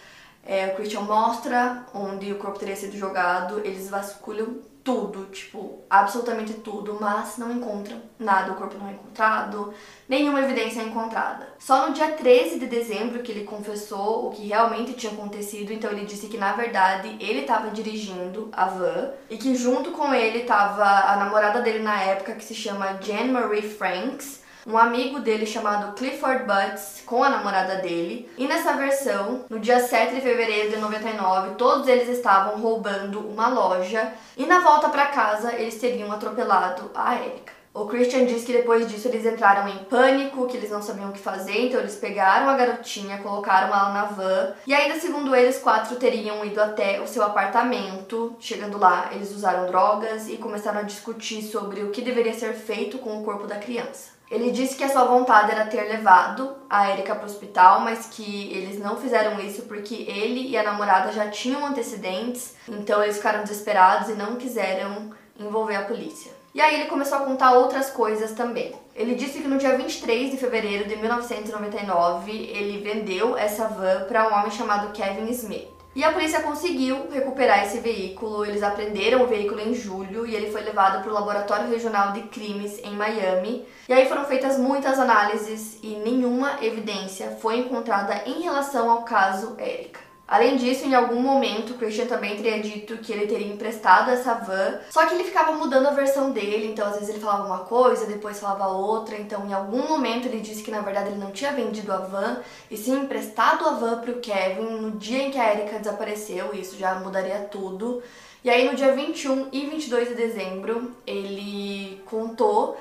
É, 0.46 0.68
o 0.68 0.76
Christian 0.76 1.02
mostra 1.02 1.86
onde 1.94 2.32
o 2.32 2.38
corpo 2.38 2.60
teria 2.60 2.76
sido 2.76 2.98
jogado, 2.98 3.60
eles 3.60 3.90
vasculham 3.90 4.58
tudo, 4.84 5.26
tipo, 5.28 5.80
absolutamente 5.90 6.56
tudo, 6.56 6.98
mas 7.00 7.38
não 7.38 7.52
encontram 7.52 8.02
nada, 8.20 8.52
o 8.52 8.56
corpo 8.56 8.78
não 8.78 8.90
é 8.90 8.92
encontrado, 8.92 9.74
nenhuma 10.10 10.42
evidência 10.42 10.82
é 10.82 10.84
encontrada. 10.84 11.48
Só 11.58 11.88
no 11.88 11.94
dia 11.94 12.12
13 12.12 12.60
de 12.60 12.66
dezembro 12.68 13.24
que 13.24 13.32
ele 13.32 13.46
confessou 13.46 14.28
o 14.28 14.32
que 14.32 14.48
realmente 14.48 14.94
tinha 14.94 15.14
acontecido, 15.14 15.72
então 15.72 15.90
ele 15.90 16.06
disse 16.06 16.28
que 16.28 16.38
na 16.38 16.52
verdade 16.52 17.16
ele 17.20 17.42
estava 17.42 17.70
dirigindo 17.70 18.50
a 18.52 18.66
van 18.66 19.12
e 19.30 19.38
que 19.38 19.56
junto 19.56 19.92
com 19.92 20.14
ele 20.14 20.40
estava 20.40 20.84
a 20.84 21.16
namorada 21.16 21.62
dele 21.62 21.80
na 21.80 22.02
época 22.02 22.36
que 22.36 22.44
se 22.44 22.54
chama 22.54 23.00
Jen 23.02 23.30
Marie 23.32 23.62
Franks 23.62 24.43
um 24.66 24.78
amigo 24.78 25.20
dele 25.20 25.46
chamado 25.46 25.94
Clifford 25.94 26.46
Butts 26.46 27.04
com 27.06 27.24
a 27.24 27.30
namorada 27.30 27.76
dele. 27.76 28.30
E 28.38 28.48
nessa 28.48 28.74
versão, 28.74 29.46
no 29.50 29.60
dia 29.60 29.80
7 29.80 30.16
de 30.16 30.22
fevereiro 30.22 30.72
de 30.72 30.78
99, 30.78 31.56
todos 31.56 31.88
eles 31.88 32.08
estavam 32.08 32.62
roubando 32.62 33.20
uma 33.20 33.48
loja 33.48 34.14
e 34.38 34.46
na 34.46 34.60
volta 34.60 34.90
para 34.90 35.08
casa 35.08 35.54
eles 35.54 35.80
teriam 35.80 36.12
atropelado 36.12 36.90
a 36.96 37.16
Erika. 37.16 37.54
O 37.76 37.88
Christian 37.88 38.26
diz 38.26 38.44
que 38.44 38.54
depois 38.54 38.88
disso 38.88 39.08
eles 39.08 39.26
entraram 39.26 39.68
em 39.68 39.80
pânico, 39.86 40.46
que 40.46 40.56
eles 40.56 40.70
não 40.70 40.80
sabiam 40.80 41.10
o 41.10 41.12
que 41.12 41.18
fazer, 41.18 41.66
então 41.66 41.80
eles 41.80 41.96
pegaram 41.96 42.48
a 42.48 42.56
garotinha, 42.56 43.18
colocaram 43.18 43.68
ela 43.70 43.92
na 43.92 44.06
van 44.06 44.54
e 44.68 44.76
ainda 44.76 45.00
segundo 45.00 45.36
eles, 45.36 45.58
quatro 45.58 45.96
teriam 45.96 46.46
ido 46.46 46.62
até 46.62 47.02
o 47.02 47.08
seu 47.08 47.24
apartamento. 47.24 48.36
Chegando 48.40 48.78
lá, 48.78 49.10
eles 49.12 49.32
usaram 49.32 49.66
drogas 49.66 50.30
e 50.30 50.38
começaram 50.38 50.82
a 50.82 50.84
discutir 50.84 51.42
sobre 51.42 51.82
o 51.82 51.90
que 51.90 52.04
deveria 52.04 52.34
ser 52.34 52.54
feito 52.54 53.00
com 53.00 53.20
o 53.20 53.24
corpo 53.24 53.48
da 53.48 53.56
criança. 53.56 54.14
Ele 54.34 54.50
disse 54.50 54.76
que 54.76 54.84
a 54.84 54.90
sua 54.90 55.04
vontade 55.04 55.52
era 55.52 55.68
ter 55.68 55.84
levado 55.84 56.56
a 56.68 56.90
Erika 56.90 57.14
para 57.14 57.28
o 57.28 57.30
hospital, 57.30 57.82
mas 57.82 58.08
que 58.08 58.52
eles 58.52 58.80
não 58.80 58.98
fizeram 58.98 59.40
isso 59.40 59.62
porque 59.64 59.94
ele 59.94 60.50
e 60.50 60.58
a 60.58 60.64
namorada 60.64 61.12
já 61.12 61.30
tinham 61.30 61.64
antecedentes, 61.64 62.56
então 62.68 63.04
eles 63.04 63.18
ficaram 63.18 63.44
desesperados 63.44 64.10
e 64.10 64.14
não 64.14 64.38
quiseram 64.38 65.12
envolver 65.40 65.76
a 65.76 65.84
polícia. 65.84 66.32
E 66.52 66.60
aí 66.60 66.82
ele 66.82 66.90
começou 66.90 67.20
a 67.20 67.22
contar 67.22 67.52
outras 67.54 67.92
coisas 67.92 68.32
também. 68.32 68.74
Ele 68.96 69.14
disse 69.14 69.40
que 69.40 69.48
no 69.48 69.60
dia 69.60 69.78
23 69.78 70.32
de 70.32 70.38
fevereiro 70.38 70.90
de 70.90 70.96
1999 70.96 72.32
ele 72.32 72.80
vendeu 72.80 73.38
essa 73.38 73.68
van 73.68 74.06
para 74.08 74.28
um 74.30 74.34
homem 74.34 74.50
chamado 74.50 74.92
Kevin 74.94 75.30
Smith. 75.30 75.70
E 75.96 76.04
a 76.04 76.12
polícia 76.12 76.42
conseguiu 76.42 77.08
recuperar 77.12 77.64
esse 77.64 77.80
veículo, 77.80 78.44
eles 78.44 78.64
apreenderam 78.64 79.24
o 79.24 79.28
veículo 79.28 79.62
em 79.62 79.76
julho 79.76 80.26
e 80.26 80.36
ele 80.36 80.52
foi 80.52 80.62
levado 80.62 81.04
para 81.04 81.12
o 81.12 81.14
Laboratório 81.14 81.70
Regional 81.70 82.14
de 82.14 82.24
Crimes 82.24 82.80
em 82.84 82.96
Miami. 82.96 83.64
E 83.88 83.94
aí 83.94 84.08
foram 84.08 84.26
feitas 84.26 84.58
muitas 84.58 84.98
análises 84.98 85.78
e 85.84 85.96
nenhuma 85.98 86.58
evidência 86.64 87.38
foi 87.40 87.60
encontrada 87.60 88.24
em 88.26 88.42
relação 88.42 88.90
ao 88.90 89.04
caso 89.04 89.56
Erika. 89.60 90.13
Além 90.34 90.56
disso, 90.56 90.88
em 90.88 90.96
algum 90.96 91.22
momento, 91.22 91.76
Christian 91.76 92.08
também 92.08 92.36
teria 92.36 92.60
dito 92.60 92.98
que 92.98 93.14
ele 93.14 93.28
teria 93.28 93.54
emprestado 93.54 94.10
essa 94.10 94.34
van, 94.34 94.80
só 94.90 95.06
que 95.06 95.14
ele 95.14 95.26
ficava 95.26 95.52
mudando 95.52 95.86
a 95.86 95.92
versão 95.92 96.32
dele, 96.32 96.72
então 96.72 96.88
às 96.88 96.96
vezes 96.96 97.10
ele 97.10 97.20
falava 97.20 97.46
uma 97.46 97.60
coisa, 97.60 98.08
depois 98.08 98.40
falava 98.40 98.68
outra, 98.68 99.16
então 99.16 99.48
em 99.48 99.54
algum 99.54 99.88
momento 99.88 100.26
ele 100.26 100.40
disse 100.40 100.64
que 100.64 100.72
na 100.72 100.82
verdade 100.82 101.10
ele 101.10 101.20
não 101.20 101.30
tinha 101.30 101.52
vendido 101.52 101.94
a 101.94 101.98
van, 101.98 102.40
e 102.72 102.76
sim 102.76 103.02
emprestado 103.02 103.64
a 103.64 103.74
van 103.74 104.00
para 104.00 104.10
o 104.10 104.20
Kevin 104.22 104.64
no 104.82 104.92
dia 104.98 105.22
em 105.22 105.30
que 105.30 105.38
a 105.38 105.54
Erika 105.54 105.78
desapareceu, 105.78 106.50
e 106.52 106.62
isso 106.62 106.80
já 106.80 106.96
mudaria 106.96 107.48
tudo. 107.52 108.02
E 108.44 108.50
aí 108.50 108.68
no 108.68 108.76
dia 108.76 108.92
21 108.92 109.50
e 109.52 109.68
22 109.68 110.10
de 110.10 110.16
dezembro, 110.16 110.94
ele 111.06 112.02
contou 112.08 112.76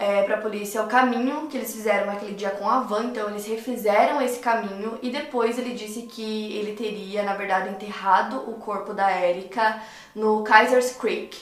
é, 0.00 0.22
para 0.22 0.36
a 0.36 0.40
polícia 0.40 0.82
o 0.82 0.86
caminho 0.86 1.46
que 1.46 1.58
eles 1.58 1.74
fizeram 1.74 2.06
naquele 2.06 2.34
dia 2.34 2.50
com 2.52 2.66
a 2.66 2.80
van, 2.80 3.04
então 3.04 3.28
eles 3.28 3.46
refizeram 3.46 4.22
esse 4.22 4.38
caminho 4.38 4.98
e 5.02 5.10
depois 5.10 5.58
ele 5.58 5.74
disse 5.74 6.02
que 6.02 6.56
ele 6.56 6.72
teria, 6.72 7.22
na 7.22 7.34
verdade, 7.34 7.68
enterrado 7.68 8.38
o 8.50 8.54
corpo 8.54 8.94
da 8.94 9.12
Erika 9.22 9.78
no 10.14 10.42
Kaisers 10.42 10.92
Creek. 10.96 11.38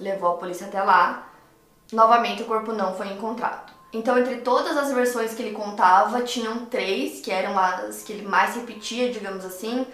Levou 0.00 0.30
a 0.30 0.36
polícia 0.38 0.66
até 0.66 0.82
lá. 0.82 1.28
Novamente, 1.92 2.42
o 2.42 2.46
corpo 2.46 2.72
não 2.72 2.94
foi 2.94 3.08
encontrado. 3.08 3.70
Então, 3.92 4.18
entre 4.18 4.36
todas 4.38 4.74
as 4.74 4.90
versões 4.90 5.34
que 5.34 5.42
ele 5.42 5.54
contava, 5.54 6.22
tinham 6.22 6.64
três 6.64 7.20
que 7.20 7.30
eram 7.30 7.58
as 7.58 8.02
que 8.02 8.14
ele 8.14 8.26
mais 8.26 8.54
repetia, 8.54 9.12
digamos 9.12 9.44
assim. 9.44 9.86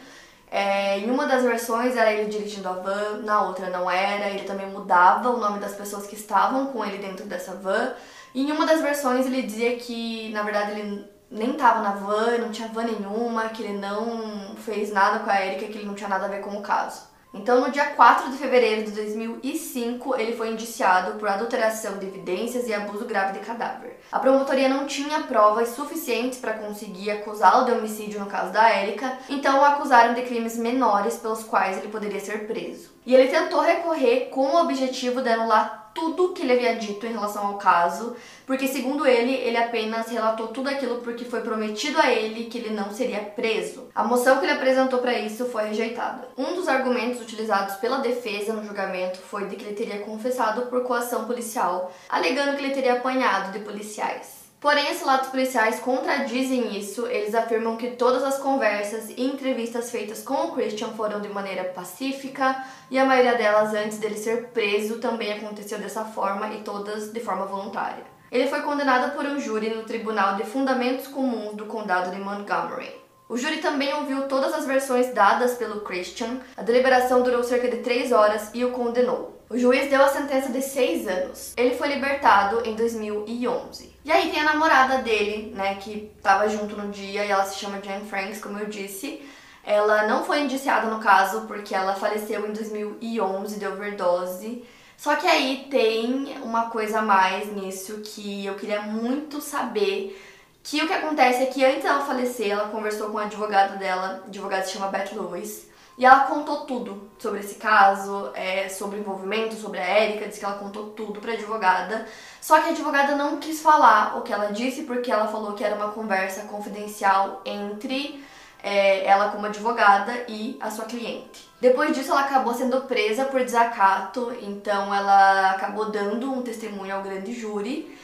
É, 0.57 1.01
em 1.01 1.11
uma 1.11 1.27
das 1.27 1.43
versões 1.43 1.97
era 1.97 2.13
ele 2.13 2.31
dirigindo 2.31 2.69
a 2.69 2.75
van, 2.75 3.23
na 3.25 3.43
outra 3.43 3.69
não 3.71 3.91
era. 3.91 4.31
Ele 4.31 4.45
também 4.45 4.71
mudava 4.71 5.31
o 5.31 5.39
nome 5.39 5.59
das 5.59 5.75
pessoas 5.75 6.07
que 6.07 6.15
estavam 6.15 6.67
com 6.67 6.85
ele 6.85 6.99
dentro 6.99 7.27
dessa 7.27 7.57
van. 7.57 7.93
E 8.33 8.41
em 8.41 8.53
uma 8.53 8.65
das 8.65 8.81
versões 8.81 9.27
ele 9.27 9.43
dizia 9.43 9.77
que, 9.77 10.31
na 10.33 10.45
verdade, 10.45 10.71
ele 10.71 11.11
nem 11.29 11.51
estava 11.51 11.81
na 11.81 11.91
van, 11.97 12.39
não 12.39 12.53
tinha 12.53 12.69
van 12.69 12.85
nenhuma, 12.85 13.49
que 13.49 13.65
ele 13.65 13.79
não 13.79 14.55
fez 14.59 14.93
nada 14.93 15.19
com 15.25 15.31
a 15.31 15.45
Erika, 15.45 15.67
que 15.67 15.79
ele 15.79 15.87
não 15.87 15.95
tinha 15.95 16.09
nada 16.09 16.27
a 16.27 16.29
ver 16.29 16.41
com 16.41 16.57
o 16.57 16.63
caso. 16.63 17.03
Então, 17.35 17.61
no 17.61 17.73
dia 17.73 17.87
4 17.87 18.31
de 18.31 18.39
fevereiro 18.39 18.85
de 18.85 18.93
2005, 18.93 20.15
ele 20.17 20.37
foi 20.37 20.53
indiciado 20.53 21.19
por 21.19 21.29
adulteração 21.29 21.99
de 21.99 22.07
evidências 22.07 22.69
e 22.69 22.73
abuso 22.73 23.05
grave 23.05 23.33
de 23.33 23.45
cadáver. 23.45 23.99
A 24.13 24.21
promotoria 24.21 24.69
não 24.69 24.87
tinha 24.87 25.25
provas 25.25 25.71
suficientes 25.71 26.39
para 26.39 26.53
conseguir 26.53 27.11
acusá-lo 27.11 27.65
de 27.65 27.73
homicídio 27.73 28.21
no 28.21 28.27
caso 28.27 28.53
da 28.53 28.71
Érica, 28.71 29.19
então 29.29 29.59
o 29.59 29.65
acusaram 29.65 30.15
de 30.15 30.23
crimes 30.23 30.57
menores 30.57 31.17
pelos 31.17 31.43
quais 31.43 31.77
ele 31.77 31.89
poderia 31.89 32.21
ser 32.21 32.47
preso. 32.47 32.91
E 33.05 33.13
ele 33.13 33.29
tentou 33.29 33.61
recorrer 33.61 34.29
com 34.31 34.47
o 34.47 34.61
objetivo 34.61 35.21
de 35.21 35.29
anular 35.29 35.84
tudo 35.95 36.33
que 36.33 36.43
ele 36.43 36.53
havia 36.53 36.75
dito 36.75 37.07
em 37.07 37.13
relação 37.13 37.47
ao 37.47 37.59
caso, 37.59 38.17
porque 38.47 38.67
segundo 38.69 39.07
ele, 39.07 39.33
ele 39.33 39.57
apenas 39.57 40.09
relatou 40.09 40.49
tudo 40.49 40.69
aquilo 40.69 40.97
porque 40.97 41.25
foi 41.25 41.41
prometido 41.41 41.99
a 42.01 42.13
ele 42.13 42.45
que 42.45 42.59
ele 42.59 42.71
não 42.71 42.93
seria 42.93 43.21
preso. 43.21 43.89
A 43.95 44.05
moção 44.05 44.39
que 44.39 44.45
ele 44.45 44.53
apresentou 44.53 44.99
para 44.99 45.19
isso 45.19 45.47
foi 45.47 45.65
rejeitada. 45.69 46.29
Um 46.37 46.55
dos 46.55 46.69
argumentos 46.69 47.21
utilizados 47.21 47.77
pela 47.77 47.99
defesa 47.99 48.53
no 48.53 48.65
julgamento 48.65 49.19
foi 49.19 49.47
de 49.47 49.57
que 49.57 49.65
ele 49.65 49.77
teria 49.77 50.01
confessado 50.01 50.67
por 50.67 50.83
coação 50.83 51.25
policial, 51.25 51.93
alegando 52.09 52.57
que 52.57 52.65
ele 52.65 52.75
teria 52.75 52.95
apanhado 52.95 53.53
de 53.53 53.61
policiais. 53.61 54.44
Porém, 54.65 54.89
esses 54.89 55.05
lados 55.05 55.29
policiais 55.29 55.79
contradizem 55.79 56.75
isso. 56.79 57.07
Eles 57.07 57.35
afirmam 57.35 57.77
que 57.77 57.91
todas 57.91 58.25
as 58.25 58.39
conversas 58.39 59.11
e 59.11 59.21
entrevistas 59.21 59.91
feitas 59.91 60.23
com 60.23 60.47
o 60.47 60.53
Christian 60.53 60.89
foram 60.95 61.21
de 61.21 61.29
maneira 61.29 61.65
pacífica 61.65 62.65
e 62.91 62.99
a 62.99 63.05
maioria 63.05 63.35
delas, 63.35 63.75
antes 63.75 63.99
dele 63.99 64.17
ser 64.17 64.45
preso, 64.55 65.01
também 65.01 65.35
aconteceu 65.35 65.79
dessa 65.79 66.07
forma 66.07 66.49
e 66.55 66.63
todas 66.63 67.13
de 67.13 67.21
forma 67.21 67.45
voluntária. 67.45 68.05
Ele 68.33 68.49
foi 68.49 68.63
condenado 68.63 69.15
por 69.15 69.27
um 69.27 69.39
júri 69.39 69.69
no 69.69 69.83
Tribunal 69.83 70.37
de 70.37 70.45
Fundamentos 70.45 71.09
Comuns 71.09 71.55
do 71.55 71.67
Condado 71.67 72.11
de 72.11 72.17
Montgomery. 72.19 72.91
O 73.29 73.37
júri 73.37 73.59
também 73.59 73.93
ouviu 73.93 74.29
todas 74.29 74.55
as 74.55 74.65
versões 74.65 75.13
dadas 75.13 75.59
pelo 75.59 75.83
Christian. 75.83 76.39
A 76.57 76.63
deliberação 76.63 77.23
durou 77.23 77.45
cerca 77.45 77.69
de 77.69 77.83
três 77.83 78.13
horas 78.13 78.49
e 78.55 78.65
o 78.65 78.71
condenou. 78.71 79.34
O 79.49 79.59
juiz 79.59 79.91
deu 79.91 80.03
a 80.03 80.09
sentença 80.09 80.51
de 80.51 80.63
seis 80.63 81.07
anos. 81.07 81.53
Ele 81.57 81.75
foi 81.77 81.89
libertado 81.89 82.67
em 82.67 82.75
2011. 82.75 83.93
E 84.05 84.11
aí 84.11 84.31
tem 84.31 84.41
a 84.41 84.45
namorada 84.45 84.99
dele, 84.99 85.53
né, 85.55 85.75
que 85.77 86.11
tava 86.23 86.49
junto 86.49 86.77
no 86.77 86.91
dia 86.91 87.25
e 87.25 87.31
ela 87.31 87.45
se 87.45 87.59
chama 87.59 87.81
Jane 87.83 88.09
Franks, 88.09 88.41
como 88.41 88.59
eu 88.59 88.67
disse. 88.67 89.23
Ela 89.63 90.07
não 90.07 90.25
foi 90.25 90.41
indiciada 90.41 90.89
no 90.89 90.99
caso 90.99 91.43
porque 91.43 91.75
ela 91.75 91.95
faleceu 91.95 92.49
em 92.49 92.53
2011 92.53 93.59
de 93.59 93.67
overdose. 93.67 94.65
Só 94.97 95.17
que 95.17 95.27
aí 95.27 95.67
tem 95.71 96.37
uma 96.43 96.71
coisa 96.71 97.01
a 97.01 97.03
mais 97.03 97.53
nisso 97.53 98.01
que 98.03 98.47
eu 98.47 98.55
queria 98.55 98.81
muito 98.83 99.41
saber. 99.41 100.19
Que 100.63 100.83
o 100.83 100.87
que 100.87 100.95
acontece 100.95 101.43
é 101.43 101.47
que 101.47 101.63
antes 101.63 101.83
dela 101.83 102.07
falecer, 102.07 102.51
ela 102.51 102.69
conversou 102.69 103.11
com 103.11 103.19
a 103.19 103.25
advogada 103.25 103.77
dela, 103.77 104.23
a 104.25 104.27
advogada 104.27 104.65
se 104.65 104.73
chama 104.73 104.89
Beth 104.89 105.11
Lewis. 105.13 105.67
E 105.97 106.05
ela 106.05 106.21
contou 106.21 106.67
tudo 106.67 107.09
sobre 107.19 107.41
esse 107.41 107.55
caso, 107.55 108.31
é, 108.35 108.69
sobre 108.69 108.99
o 108.99 109.01
envolvimento, 109.01 109.55
sobre 109.55 109.79
a 109.79 109.85
Érica, 109.85 110.27
disse 110.27 110.41
que 110.41 110.45
ela 110.45 110.59
contou 110.59 110.91
tudo 110.91 111.21
pra 111.21 111.33
advogada. 111.33 112.07
Só 112.41 112.61
que 112.61 112.69
a 112.69 112.73
advogada 112.73 113.15
não 113.15 113.37
quis 113.39 113.63
falar 113.63 114.19
o 114.19 114.23
que 114.23 114.33
ela 114.33 114.53
disse 114.53 114.83
porque 114.83 115.11
ela 115.11 115.29
falou 115.29 115.53
que 115.53 115.63
era 115.63 115.77
uma 115.77 115.93
conversa 115.93 116.43
confidencial 116.43 117.41
entre 117.45 118.25
é, 118.65 119.05
ela 119.07 119.29
como 119.29 119.47
advogada 119.47 120.25
e 120.27 120.57
a 120.61 120.71
sua 120.71 120.87
cliente. 120.87 121.49
Depois 121.61 121.95
disso, 121.95 122.11
ela 122.11 122.23
acabou 122.23 122.55
sendo 122.55 122.81
presa 122.83 123.27
por 123.27 123.45
desacato, 123.45 124.33
então 124.41 124.93
ela 124.93 125.53
acabou 125.53 125.91
dando 125.91 126.33
um 126.33 126.43
testemunho 126.43 126.95
ao 126.95 127.03
grande 127.03 127.33
júri. 127.33 127.97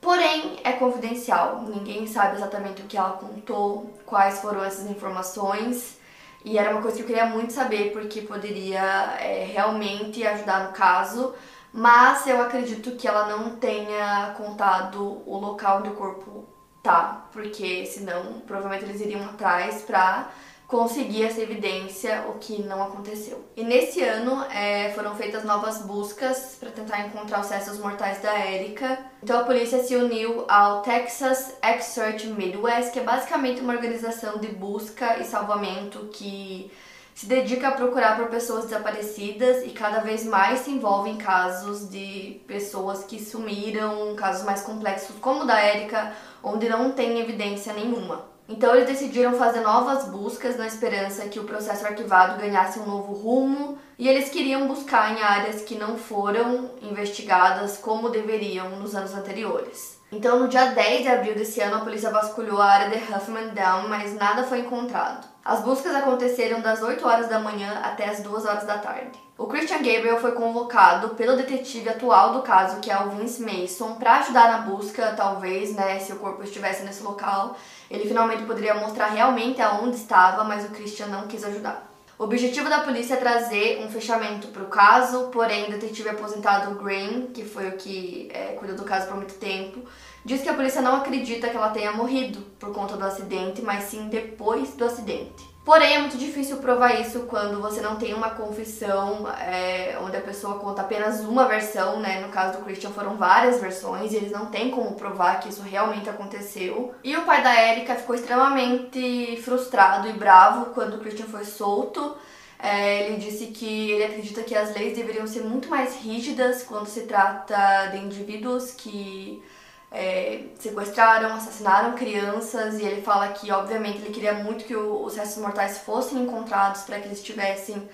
Porém, 0.00 0.60
é 0.62 0.72
confidencial, 0.72 1.62
ninguém 1.62 2.06
sabe 2.06 2.36
exatamente 2.36 2.82
o 2.82 2.84
que 2.84 2.96
ela 2.96 3.12
contou, 3.12 3.92
quais 4.04 4.40
foram 4.40 4.62
essas 4.64 4.88
informações. 4.90 5.97
E 6.44 6.56
era 6.58 6.70
uma 6.70 6.80
coisa 6.80 6.96
que 6.96 7.02
eu 7.02 7.06
queria 7.06 7.26
muito 7.26 7.52
saber, 7.52 7.92
porque 7.92 8.22
poderia 8.22 8.80
é, 9.20 9.44
realmente 9.52 10.24
ajudar 10.26 10.68
no 10.68 10.72
caso, 10.72 11.34
mas 11.72 12.26
eu 12.26 12.40
acredito 12.40 12.92
que 12.92 13.06
ela 13.06 13.26
não 13.28 13.56
tenha 13.56 14.34
contado 14.36 15.22
o 15.26 15.38
local 15.38 15.78
onde 15.78 15.90
o 15.90 15.94
corpo 15.94 16.46
tá, 16.82 17.26
porque 17.32 17.84
senão 17.86 18.40
provavelmente 18.46 18.84
eles 18.84 19.00
iriam 19.00 19.24
atrás 19.24 19.82
pra 19.82 20.30
conseguir 20.68 21.24
essa 21.24 21.40
evidência, 21.40 22.26
o 22.28 22.34
que 22.38 22.60
não 22.62 22.82
aconteceu. 22.82 23.42
E 23.56 23.64
nesse 23.64 24.02
ano 24.02 24.44
é, 24.52 24.90
foram 24.90 25.14
feitas 25.14 25.42
novas 25.42 25.78
buscas 25.80 26.58
para 26.60 26.70
tentar 26.70 27.06
encontrar 27.06 27.40
os 27.40 27.48
restos 27.48 27.78
mortais 27.78 28.20
da 28.20 28.38
Erika. 28.46 28.98
Então 29.22 29.40
a 29.40 29.44
polícia 29.44 29.82
se 29.82 29.96
uniu 29.96 30.44
ao 30.46 30.82
Texas 30.82 31.54
X-Search 31.62 32.26
Midwest, 32.26 32.92
que 32.92 32.98
é 32.98 33.02
basicamente 33.02 33.62
uma 33.62 33.72
organização 33.72 34.36
de 34.36 34.48
busca 34.48 35.18
e 35.18 35.24
salvamento 35.24 36.10
que 36.12 36.70
se 37.14 37.24
dedica 37.24 37.68
a 37.68 37.72
procurar 37.72 38.18
por 38.18 38.28
pessoas 38.28 38.64
desaparecidas 38.66 39.64
e 39.64 39.70
cada 39.70 40.00
vez 40.00 40.22
mais 40.22 40.60
se 40.60 40.70
envolve 40.70 41.08
em 41.08 41.16
casos 41.16 41.88
de 41.88 42.42
pessoas 42.46 43.04
que 43.04 43.18
sumiram, 43.18 44.14
casos 44.16 44.44
mais 44.44 44.60
complexos 44.60 45.16
como 45.18 45.44
o 45.44 45.46
da 45.46 45.64
Erika, 45.66 46.12
onde 46.42 46.68
não 46.68 46.92
tem 46.92 47.18
evidência 47.18 47.72
nenhuma. 47.72 48.37
Então 48.48 48.74
eles 48.74 48.88
decidiram 48.88 49.34
fazer 49.34 49.60
novas 49.60 50.08
buscas 50.08 50.56
na 50.56 50.66
esperança 50.66 51.28
que 51.28 51.38
o 51.38 51.44
processo 51.44 51.86
arquivado 51.86 52.40
ganhasse 52.40 52.78
um 52.78 52.86
novo 52.86 53.12
rumo 53.12 53.76
e 53.98 54.08
eles 54.08 54.30
queriam 54.30 54.66
buscar 54.66 55.12
em 55.12 55.22
áreas 55.22 55.60
que 55.60 55.74
não 55.76 55.98
foram 55.98 56.70
investigadas 56.80 57.76
como 57.76 58.08
deveriam 58.08 58.70
nos 58.78 58.94
anos 58.94 59.12
anteriores. 59.12 59.97
Então, 60.10 60.38
no 60.38 60.48
dia 60.48 60.70
10 60.70 61.02
de 61.02 61.08
abril 61.08 61.34
desse 61.34 61.60
ano, 61.60 61.76
a 61.76 61.80
polícia 61.80 62.10
vasculhou 62.10 62.62
a 62.62 62.66
área 62.66 62.88
de 62.88 62.96
Huffman 62.96 63.48
Down, 63.48 63.88
mas 63.88 64.14
nada 64.14 64.42
foi 64.42 64.60
encontrado. 64.60 65.28
As 65.44 65.60
buscas 65.60 65.94
aconteceram 65.94 66.62
das 66.62 66.82
8 66.82 67.06
horas 67.06 67.28
da 67.28 67.38
manhã 67.38 67.80
até 67.82 68.08
as 68.08 68.20
2 68.20 68.46
horas 68.46 68.64
da 68.64 68.78
tarde. 68.78 69.18
O 69.36 69.46
Christian 69.46 69.76
Gabriel 69.76 70.18
foi 70.18 70.32
convocado 70.32 71.10
pelo 71.10 71.36
detetive 71.36 71.90
atual 71.90 72.32
do 72.32 72.42
caso, 72.42 72.80
que 72.80 72.90
é 72.90 72.98
o 72.98 73.10
Vince 73.10 73.42
Mason, 73.42 73.96
para 73.96 74.16
ajudar 74.20 74.50
na 74.50 74.58
busca, 74.58 75.12
talvez, 75.14 75.74
né, 75.74 75.98
se 75.98 76.12
o 76.12 76.16
corpo 76.16 76.42
estivesse 76.42 76.84
nesse 76.84 77.02
local, 77.02 77.54
ele 77.90 78.08
finalmente 78.08 78.44
poderia 78.44 78.74
mostrar 78.74 79.08
realmente 79.08 79.60
aonde 79.60 79.96
estava, 79.96 80.42
mas 80.42 80.64
o 80.64 80.70
Christian 80.70 81.06
não 81.08 81.28
quis 81.28 81.44
ajudar. 81.44 81.86
O 82.18 82.24
objetivo 82.24 82.68
da 82.68 82.80
polícia 82.80 83.14
é 83.14 83.16
trazer 83.16 83.80
um 83.80 83.88
fechamento 83.88 84.48
para 84.48 84.64
o 84.64 84.66
caso, 84.66 85.28
porém 85.28 85.66
o 85.66 85.70
detetive 85.70 86.08
aposentado 86.08 86.74
Green, 86.74 87.28
que 87.28 87.44
foi 87.44 87.68
o 87.68 87.76
que 87.76 88.28
é, 88.34 88.56
cuidou 88.58 88.76
do 88.76 88.82
caso 88.82 89.06
por 89.06 89.16
muito 89.16 89.34
tempo, 89.34 89.82
diz 90.24 90.42
que 90.42 90.48
a 90.48 90.54
polícia 90.54 90.82
não 90.82 90.96
acredita 90.96 91.48
que 91.48 91.56
ela 91.56 91.68
tenha 91.68 91.92
morrido 91.92 92.40
por 92.58 92.74
conta 92.74 92.96
do 92.96 93.04
acidente, 93.04 93.62
mas 93.62 93.84
sim 93.84 94.08
depois 94.08 94.74
do 94.74 94.84
acidente. 94.84 95.47
Porém, 95.68 95.96
é 95.96 95.98
muito 95.98 96.16
difícil 96.16 96.56
provar 96.56 96.98
isso 96.98 97.26
quando 97.28 97.60
você 97.60 97.82
não 97.82 97.96
tem 97.96 98.14
uma 98.14 98.30
confissão 98.30 99.28
é, 99.28 99.98
onde 100.02 100.16
a 100.16 100.20
pessoa 100.22 100.58
conta 100.58 100.80
apenas 100.80 101.20
uma 101.20 101.46
versão, 101.46 102.00
né? 102.00 102.22
No 102.22 102.30
caso 102.30 102.56
do 102.56 102.64
Christian 102.64 102.88
foram 102.88 103.18
várias 103.18 103.60
versões 103.60 104.10
e 104.10 104.16
eles 104.16 104.32
não 104.32 104.46
têm 104.46 104.70
como 104.70 104.94
provar 104.94 105.40
que 105.40 105.50
isso 105.50 105.60
realmente 105.60 106.08
aconteceu. 106.08 106.94
E 107.04 107.14
o 107.14 107.26
pai 107.26 107.42
da 107.42 107.54
Erika 107.70 107.96
ficou 107.96 108.14
extremamente 108.14 109.38
frustrado 109.44 110.08
e 110.08 110.14
bravo 110.14 110.72
quando 110.72 110.94
o 110.94 111.00
Christian 111.00 111.26
foi 111.26 111.44
solto. 111.44 112.16
É, 112.58 113.06
ele 113.06 113.18
disse 113.18 113.48
que 113.48 113.90
ele 113.90 114.04
acredita 114.04 114.42
que 114.44 114.54
as 114.54 114.74
leis 114.74 114.96
deveriam 114.96 115.26
ser 115.26 115.42
muito 115.42 115.68
mais 115.68 115.96
rígidas 115.96 116.62
quando 116.62 116.86
se 116.86 117.02
trata 117.02 117.88
de 117.88 117.98
indivíduos 117.98 118.70
que 118.70 119.42
é, 119.90 120.44
sequestraram, 120.58 121.34
assassinaram 121.34 121.94
crianças 121.94 122.78
e 122.78 122.84
ele 122.84 123.02
fala 123.02 123.28
que, 123.28 123.50
obviamente, 123.50 123.98
ele 123.98 124.10
queria 124.10 124.34
muito 124.34 124.64
que 124.64 124.76
o, 124.76 125.02
os 125.02 125.16
restos 125.16 125.42
mortais 125.42 125.78
fossem 125.78 126.22
encontrados 126.22 126.82
para 126.82 127.00
que 127.00 127.06
eles 127.06 127.22
tivessem 127.22 127.88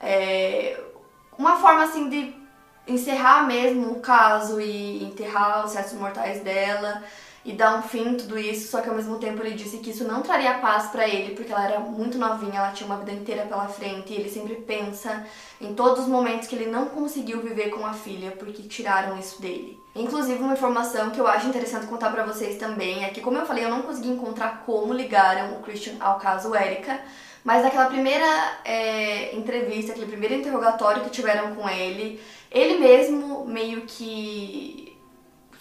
é, 0.00 0.80
uma 1.38 1.56
forma 1.58 1.84
assim 1.84 2.08
de 2.08 2.34
encerrar 2.86 3.46
mesmo 3.46 3.92
o 3.92 4.00
caso 4.00 4.60
e 4.60 5.04
enterrar 5.04 5.64
os 5.64 5.74
restos 5.74 5.98
mortais 5.98 6.42
dela 6.42 7.02
e 7.46 7.52
dar 7.52 7.78
um 7.78 7.82
fim 7.82 8.08
em 8.08 8.16
tudo 8.16 8.36
isso, 8.36 8.68
só 8.68 8.80
que 8.80 8.88
ao 8.88 8.96
mesmo 8.96 9.18
tempo 9.18 9.40
ele 9.40 9.54
disse 9.54 9.78
que 9.78 9.90
isso 9.90 10.02
não 10.02 10.20
traria 10.20 10.54
paz 10.54 10.88
para 10.88 11.08
ele, 11.08 11.32
porque 11.36 11.52
ela 11.52 11.64
era 11.64 11.78
muito 11.78 12.18
novinha, 12.18 12.58
ela 12.58 12.72
tinha 12.72 12.88
uma 12.88 12.98
vida 12.98 13.12
inteira 13.12 13.44
pela 13.44 13.68
frente, 13.68 14.12
e 14.12 14.16
ele 14.16 14.28
sempre 14.28 14.56
pensa 14.56 15.24
em 15.60 15.72
todos 15.72 16.00
os 16.00 16.08
momentos 16.08 16.48
que 16.48 16.56
ele 16.56 16.68
não 16.68 16.86
conseguiu 16.86 17.40
viver 17.40 17.70
com 17.70 17.86
a 17.86 17.92
filha 17.92 18.32
porque 18.32 18.64
tiraram 18.64 19.16
isso 19.16 19.40
dele. 19.40 19.80
Inclusive, 19.94 20.42
uma 20.42 20.54
informação 20.54 21.10
que 21.10 21.20
eu 21.20 21.26
acho 21.28 21.46
interessante 21.46 21.86
contar 21.86 22.10
para 22.10 22.24
vocês 22.24 22.58
também 22.58 23.04
é 23.04 23.10
que, 23.10 23.20
como 23.20 23.38
eu 23.38 23.46
falei, 23.46 23.64
eu 23.64 23.70
não 23.70 23.82
consegui 23.82 24.08
encontrar 24.08 24.64
como 24.66 24.92
ligaram 24.92 25.54
o 25.54 25.62
Christian 25.62 25.94
ao 26.00 26.18
caso 26.18 26.52
Erika, 26.52 27.00
mas 27.44 27.62
naquela 27.62 27.86
primeira 27.86 28.26
é, 28.64 29.36
entrevista, 29.36 29.92
aquele 29.92 30.06
primeiro 30.06 30.34
interrogatório 30.34 31.04
que 31.04 31.10
tiveram 31.10 31.54
com 31.54 31.68
ele, 31.68 32.20
ele 32.50 32.76
mesmo 32.78 33.44
meio 33.46 33.82
que 33.82 34.95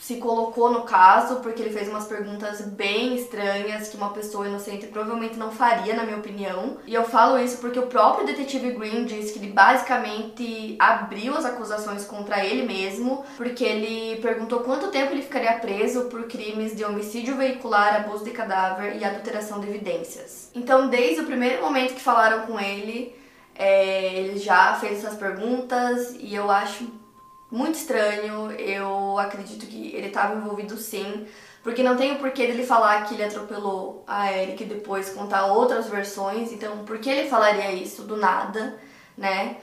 se 0.05 0.17
colocou 0.17 0.71
no 0.71 0.83
caso, 0.83 1.37
porque 1.37 1.63
ele 1.63 1.73
fez 1.73 1.89
umas 1.89 2.05
perguntas 2.05 2.61
bem 2.61 3.15
estranhas 3.15 3.89
que 3.89 3.97
uma 3.97 4.11
pessoa 4.11 4.47
inocente 4.47 4.85
provavelmente 4.85 5.35
não 5.35 5.49
faria, 5.51 5.95
na 5.95 6.03
minha 6.03 6.17
opinião. 6.17 6.77
E 6.85 6.93
eu 6.93 7.03
falo 7.05 7.39
isso 7.39 7.57
porque 7.57 7.79
o 7.79 7.87
próprio 7.87 8.23
detetive 8.23 8.69
Green 8.73 9.05
disse 9.05 9.33
que 9.33 9.39
ele 9.39 9.51
basicamente 9.51 10.75
abriu 10.77 11.35
as 11.35 11.43
acusações 11.43 12.05
contra 12.05 12.45
ele 12.45 12.67
mesmo, 12.67 13.25
porque 13.35 13.63
ele 13.63 14.21
perguntou 14.21 14.59
quanto 14.59 14.91
tempo 14.91 15.11
ele 15.11 15.23
ficaria 15.23 15.53
preso 15.53 16.01
por 16.03 16.27
crimes 16.27 16.75
de 16.75 16.85
homicídio 16.85 17.35
veicular, 17.35 17.95
abuso 17.95 18.23
de 18.23 18.29
cadáver 18.29 18.97
e 18.97 19.03
adulteração 19.03 19.59
de 19.59 19.67
evidências. 19.69 20.51
Então, 20.53 20.87
desde 20.87 21.21
o 21.21 21.25
primeiro 21.25 21.63
momento 21.63 21.95
que 21.95 22.01
falaram 22.01 22.45
com 22.45 22.59
ele, 22.59 23.15
é, 23.55 24.19
ele 24.19 24.37
já 24.37 24.75
fez 24.75 25.03
essas 25.03 25.17
perguntas 25.17 26.15
e 26.19 26.35
eu 26.35 26.51
acho 26.51 27.04
muito 27.55 27.75
estranho. 27.75 28.51
Eu 28.51 29.17
acredito 29.17 29.65
que 29.65 29.95
ele 29.95 30.07
estava 30.07 30.35
envolvido 30.35 30.77
sim. 30.77 31.25
Porque 31.63 31.81
não 31.81 31.97
tem 31.97 32.15
porquê 32.17 32.45
dele 32.45 32.65
falar 32.65 33.05
que 33.05 33.15
ele 33.15 33.23
atropelou 33.23 34.03
a 34.05 34.31
Eric 34.31 34.63
e 34.63 34.67
depois 34.67 35.09
contar 35.09 35.47
outras 35.47 35.87
versões. 35.89 36.51
Então, 36.51 36.85
por 36.85 36.99
que 36.99 37.09
ele 37.09 37.29
falaria 37.29 37.71
isso 37.71 38.03
do 38.03 38.17
nada, 38.17 38.77
né? 39.17 39.57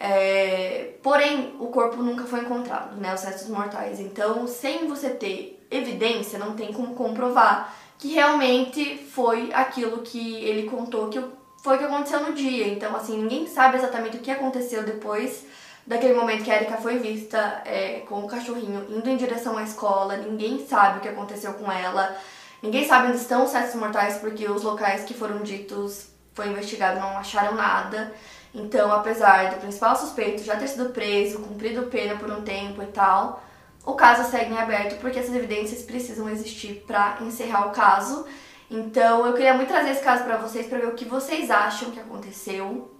É... 0.00 0.94
Porém, 1.02 1.54
o 1.60 1.66
corpo 1.66 2.02
nunca 2.02 2.24
foi 2.24 2.40
encontrado, 2.40 2.96
né? 2.96 3.14
Os 3.14 3.22
restos 3.22 3.48
mortais. 3.48 4.00
Então, 4.00 4.46
sem 4.48 4.88
você 4.88 5.10
ter 5.10 5.64
evidência, 5.70 6.38
não 6.38 6.56
tem 6.56 6.72
como 6.72 6.94
comprovar 6.94 7.72
que 7.98 8.08
realmente 8.08 8.98
foi 8.98 9.52
aquilo 9.52 9.98
que 9.98 10.44
ele 10.44 10.68
contou 10.68 11.08
que 11.08 11.22
foi 11.62 11.76
o 11.76 11.78
que 11.78 11.84
aconteceu 11.84 12.20
no 12.20 12.32
dia. 12.32 12.66
Então, 12.68 12.94
assim, 12.94 13.18
ninguém 13.22 13.46
sabe 13.46 13.76
exatamente 13.76 14.16
o 14.16 14.20
que 14.20 14.30
aconteceu 14.30 14.82
depois 14.84 15.44
daquele 15.86 16.14
momento 16.14 16.44
que 16.44 16.50
a 16.50 16.56
Erika 16.56 16.76
foi 16.78 16.98
vista 16.98 17.62
é, 17.64 18.00
com 18.08 18.20
o 18.20 18.26
cachorrinho 18.26 18.86
indo 18.90 19.08
em 19.08 19.16
direção 19.16 19.56
à 19.56 19.62
escola, 19.62 20.16
ninguém 20.16 20.66
sabe 20.66 20.98
o 20.98 21.00
que 21.00 21.08
aconteceu 21.08 21.54
com 21.54 21.70
ela, 21.70 22.16
ninguém 22.62 22.86
sabe 22.86 23.08
onde 23.08 23.18
estão 23.18 23.44
os 23.44 23.52
restos 23.52 23.80
mortais 23.80 24.18
porque 24.18 24.48
os 24.48 24.62
locais 24.62 25.04
que 25.04 25.14
foram 25.14 25.42
ditos 25.42 26.08
foi 26.34 26.48
investigado 26.48 27.00
não 27.00 27.16
acharam 27.16 27.54
nada. 27.54 28.12
Então, 28.54 28.90
apesar 28.90 29.50
do 29.50 29.60
principal 29.60 29.94
suspeito 29.96 30.42
já 30.42 30.56
ter 30.56 30.68
sido 30.68 30.90
preso, 30.90 31.40
cumprido 31.40 31.84
pena 31.84 32.16
por 32.16 32.30
um 32.30 32.42
tempo 32.42 32.82
e 32.82 32.86
tal, 32.86 33.42
o 33.84 33.94
caso 33.94 34.30
segue 34.30 34.52
em 34.52 34.58
aberto 34.58 34.98
porque 34.98 35.18
essas 35.18 35.34
evidências 35.34 35.82
precisam 35.82 36.28
existir 36.28 36.84
para 36.86 37.18
encerrar 37.20 37.68
o 37.68 37.70
caso. 37.70 38.26
Então, 38.70 39.26
eu 39.26 39.32
queria 39.34 39.54
muito 39.54 39.68
trazer 39.68 39.90
esse 39.90 40.02
caso 40.02 40.24
para 40.24 40.38
vocês 40.38 40.66
para 40.66 40.78
ver 40.78 40.88
o 40.88 40.94
que 40.94 41.04
vocês 41.04 41.50
acham 41.50 41.90
que 41.90 42.00
aconteceu. 42.00 42.90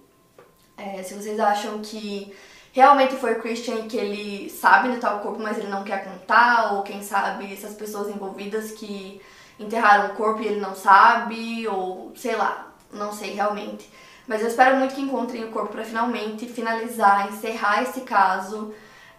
É, 0.77 1.01
se 1.03 1.13
vocês 1.15 1.39
acham 1.39 1.79
que 1.79 2.33
realmente 2.77 3.15
foi 3.15 3.33
o 3.33 3.41
Christian 3.41 3.87
que 3.87 3.97
ele 3.97 4.51
sabe 4.51 4.89
onde 4.89 4.99
tá 4.99 5.15
o 5.15 5.19
corpo, 5.21 5.41
mas 5.41 5.57
ele 5.57 5.67
não 5.67 5.83
quer 5.83 6.03
contar, 6.03 6.73
ou 6.73 6.83
quem 6.83 7.01
sabe 7.01 7.51
essas 7.51 7.73
pessoas 7.73 8.07
envolvidas 8.07 8.69
que 8.69 9.19
enterraram 9.59 10.11
o 10.11 10.15
corpo 10.15 10.43
e 10.43 10.45
ele 10.45 10.59
não 10.59 10.75
sabe, 10.75 11.67
ou 11.67 12.13
sei 12.15 12.35
lá, 12.35 12.67
não 12.93 13.11
sei 13.11 13.33
realmente. 13.33 13.91
Mas 14.27 14.41
eu 14.41 14.47
espero 14.47 14.77
muito 14.77 14.93
que 14.93 15.01
encontrem 15.01 15.43
o 15.45 15.51
corpo 15.51 15.71
para 15.71 15.83
finalmente 15.83 16.45
finalizar, 16.45 17.27
encerrar 17.27 17.81
esse 17.81 18.01
caso. 18.01 18.71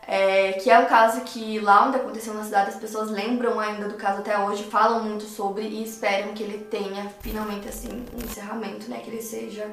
É, 0.07 0.53
que 0.53 0.71
é 0.71 0.79
um 0.79 0.87
caso 0.87 1.23
que 1.23 1.59
lá 1.59 1.87
onde 1.87 1.97
aconteceu 1.97 2.33
na 2.33 2.45
cidade 2.45 2.71
as 2.71 2.77
pessoas 2.77 3.11
lembram 3.11 3.61
ainda 3.61 3.89
do 3.89 3.95
caso 3.95 4.21
até 4.21 4.39
hoje, 4.39 4.65
falam 4.65 5.05
muito 5.05 5.25
sobre 5.25 5.65
e 5.65 5.83
esperam 5.83 6.33
que 6.33 6.43
ele 6.45 6.65
tenha 6.65 7.11
finalmente 7.21 7.69
assim 7.69 8.07
um 8.15 8.25
encerramento, 8.25 8.89
né? 8.89 9.01
Que 9.01 9.11
ele 9.11 9.21
seja 9.21 9.69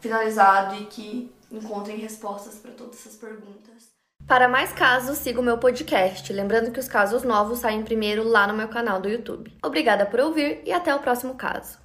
finalizado 0.00 0.74
e 0.74 0.84
que 0.86 1.37
encontrem 1.50 1.98
respostas 1.98 2.56
para 2.56 2.72
todas 2.72 2.96
essas 2.96 3.16
perguntas. 3.16 3.88
Para 4.26 4.48
mais 4.48 4.72
casos, 4.72 5.18
siga 5.18 5.40
o 5.40 5.42
meu 5.42 5.56
podcast. 5.58 6.30
Lembrando 6.32 6.70
que 6.70 6.80
os 6.80 6.88
casos 6.88 7.22
novos 7.22 7.60
saem 7.60 7.82
primeiro 7.82 8.22
lá 8.22 8.46
no 8.46 8.54
meu 8.54 8.68
canal 8.68 9.00
do 9.00 9.08
YouTube. 9.08 9.56
Obrigada 9.64 10.04
por 10.04 10.20
ouvir 10.20 10.60
e 10.66 10.72
até 10.72 10.94
o 10.94 11.00
próximo 11.00 11.34
caso. 11.34 11.78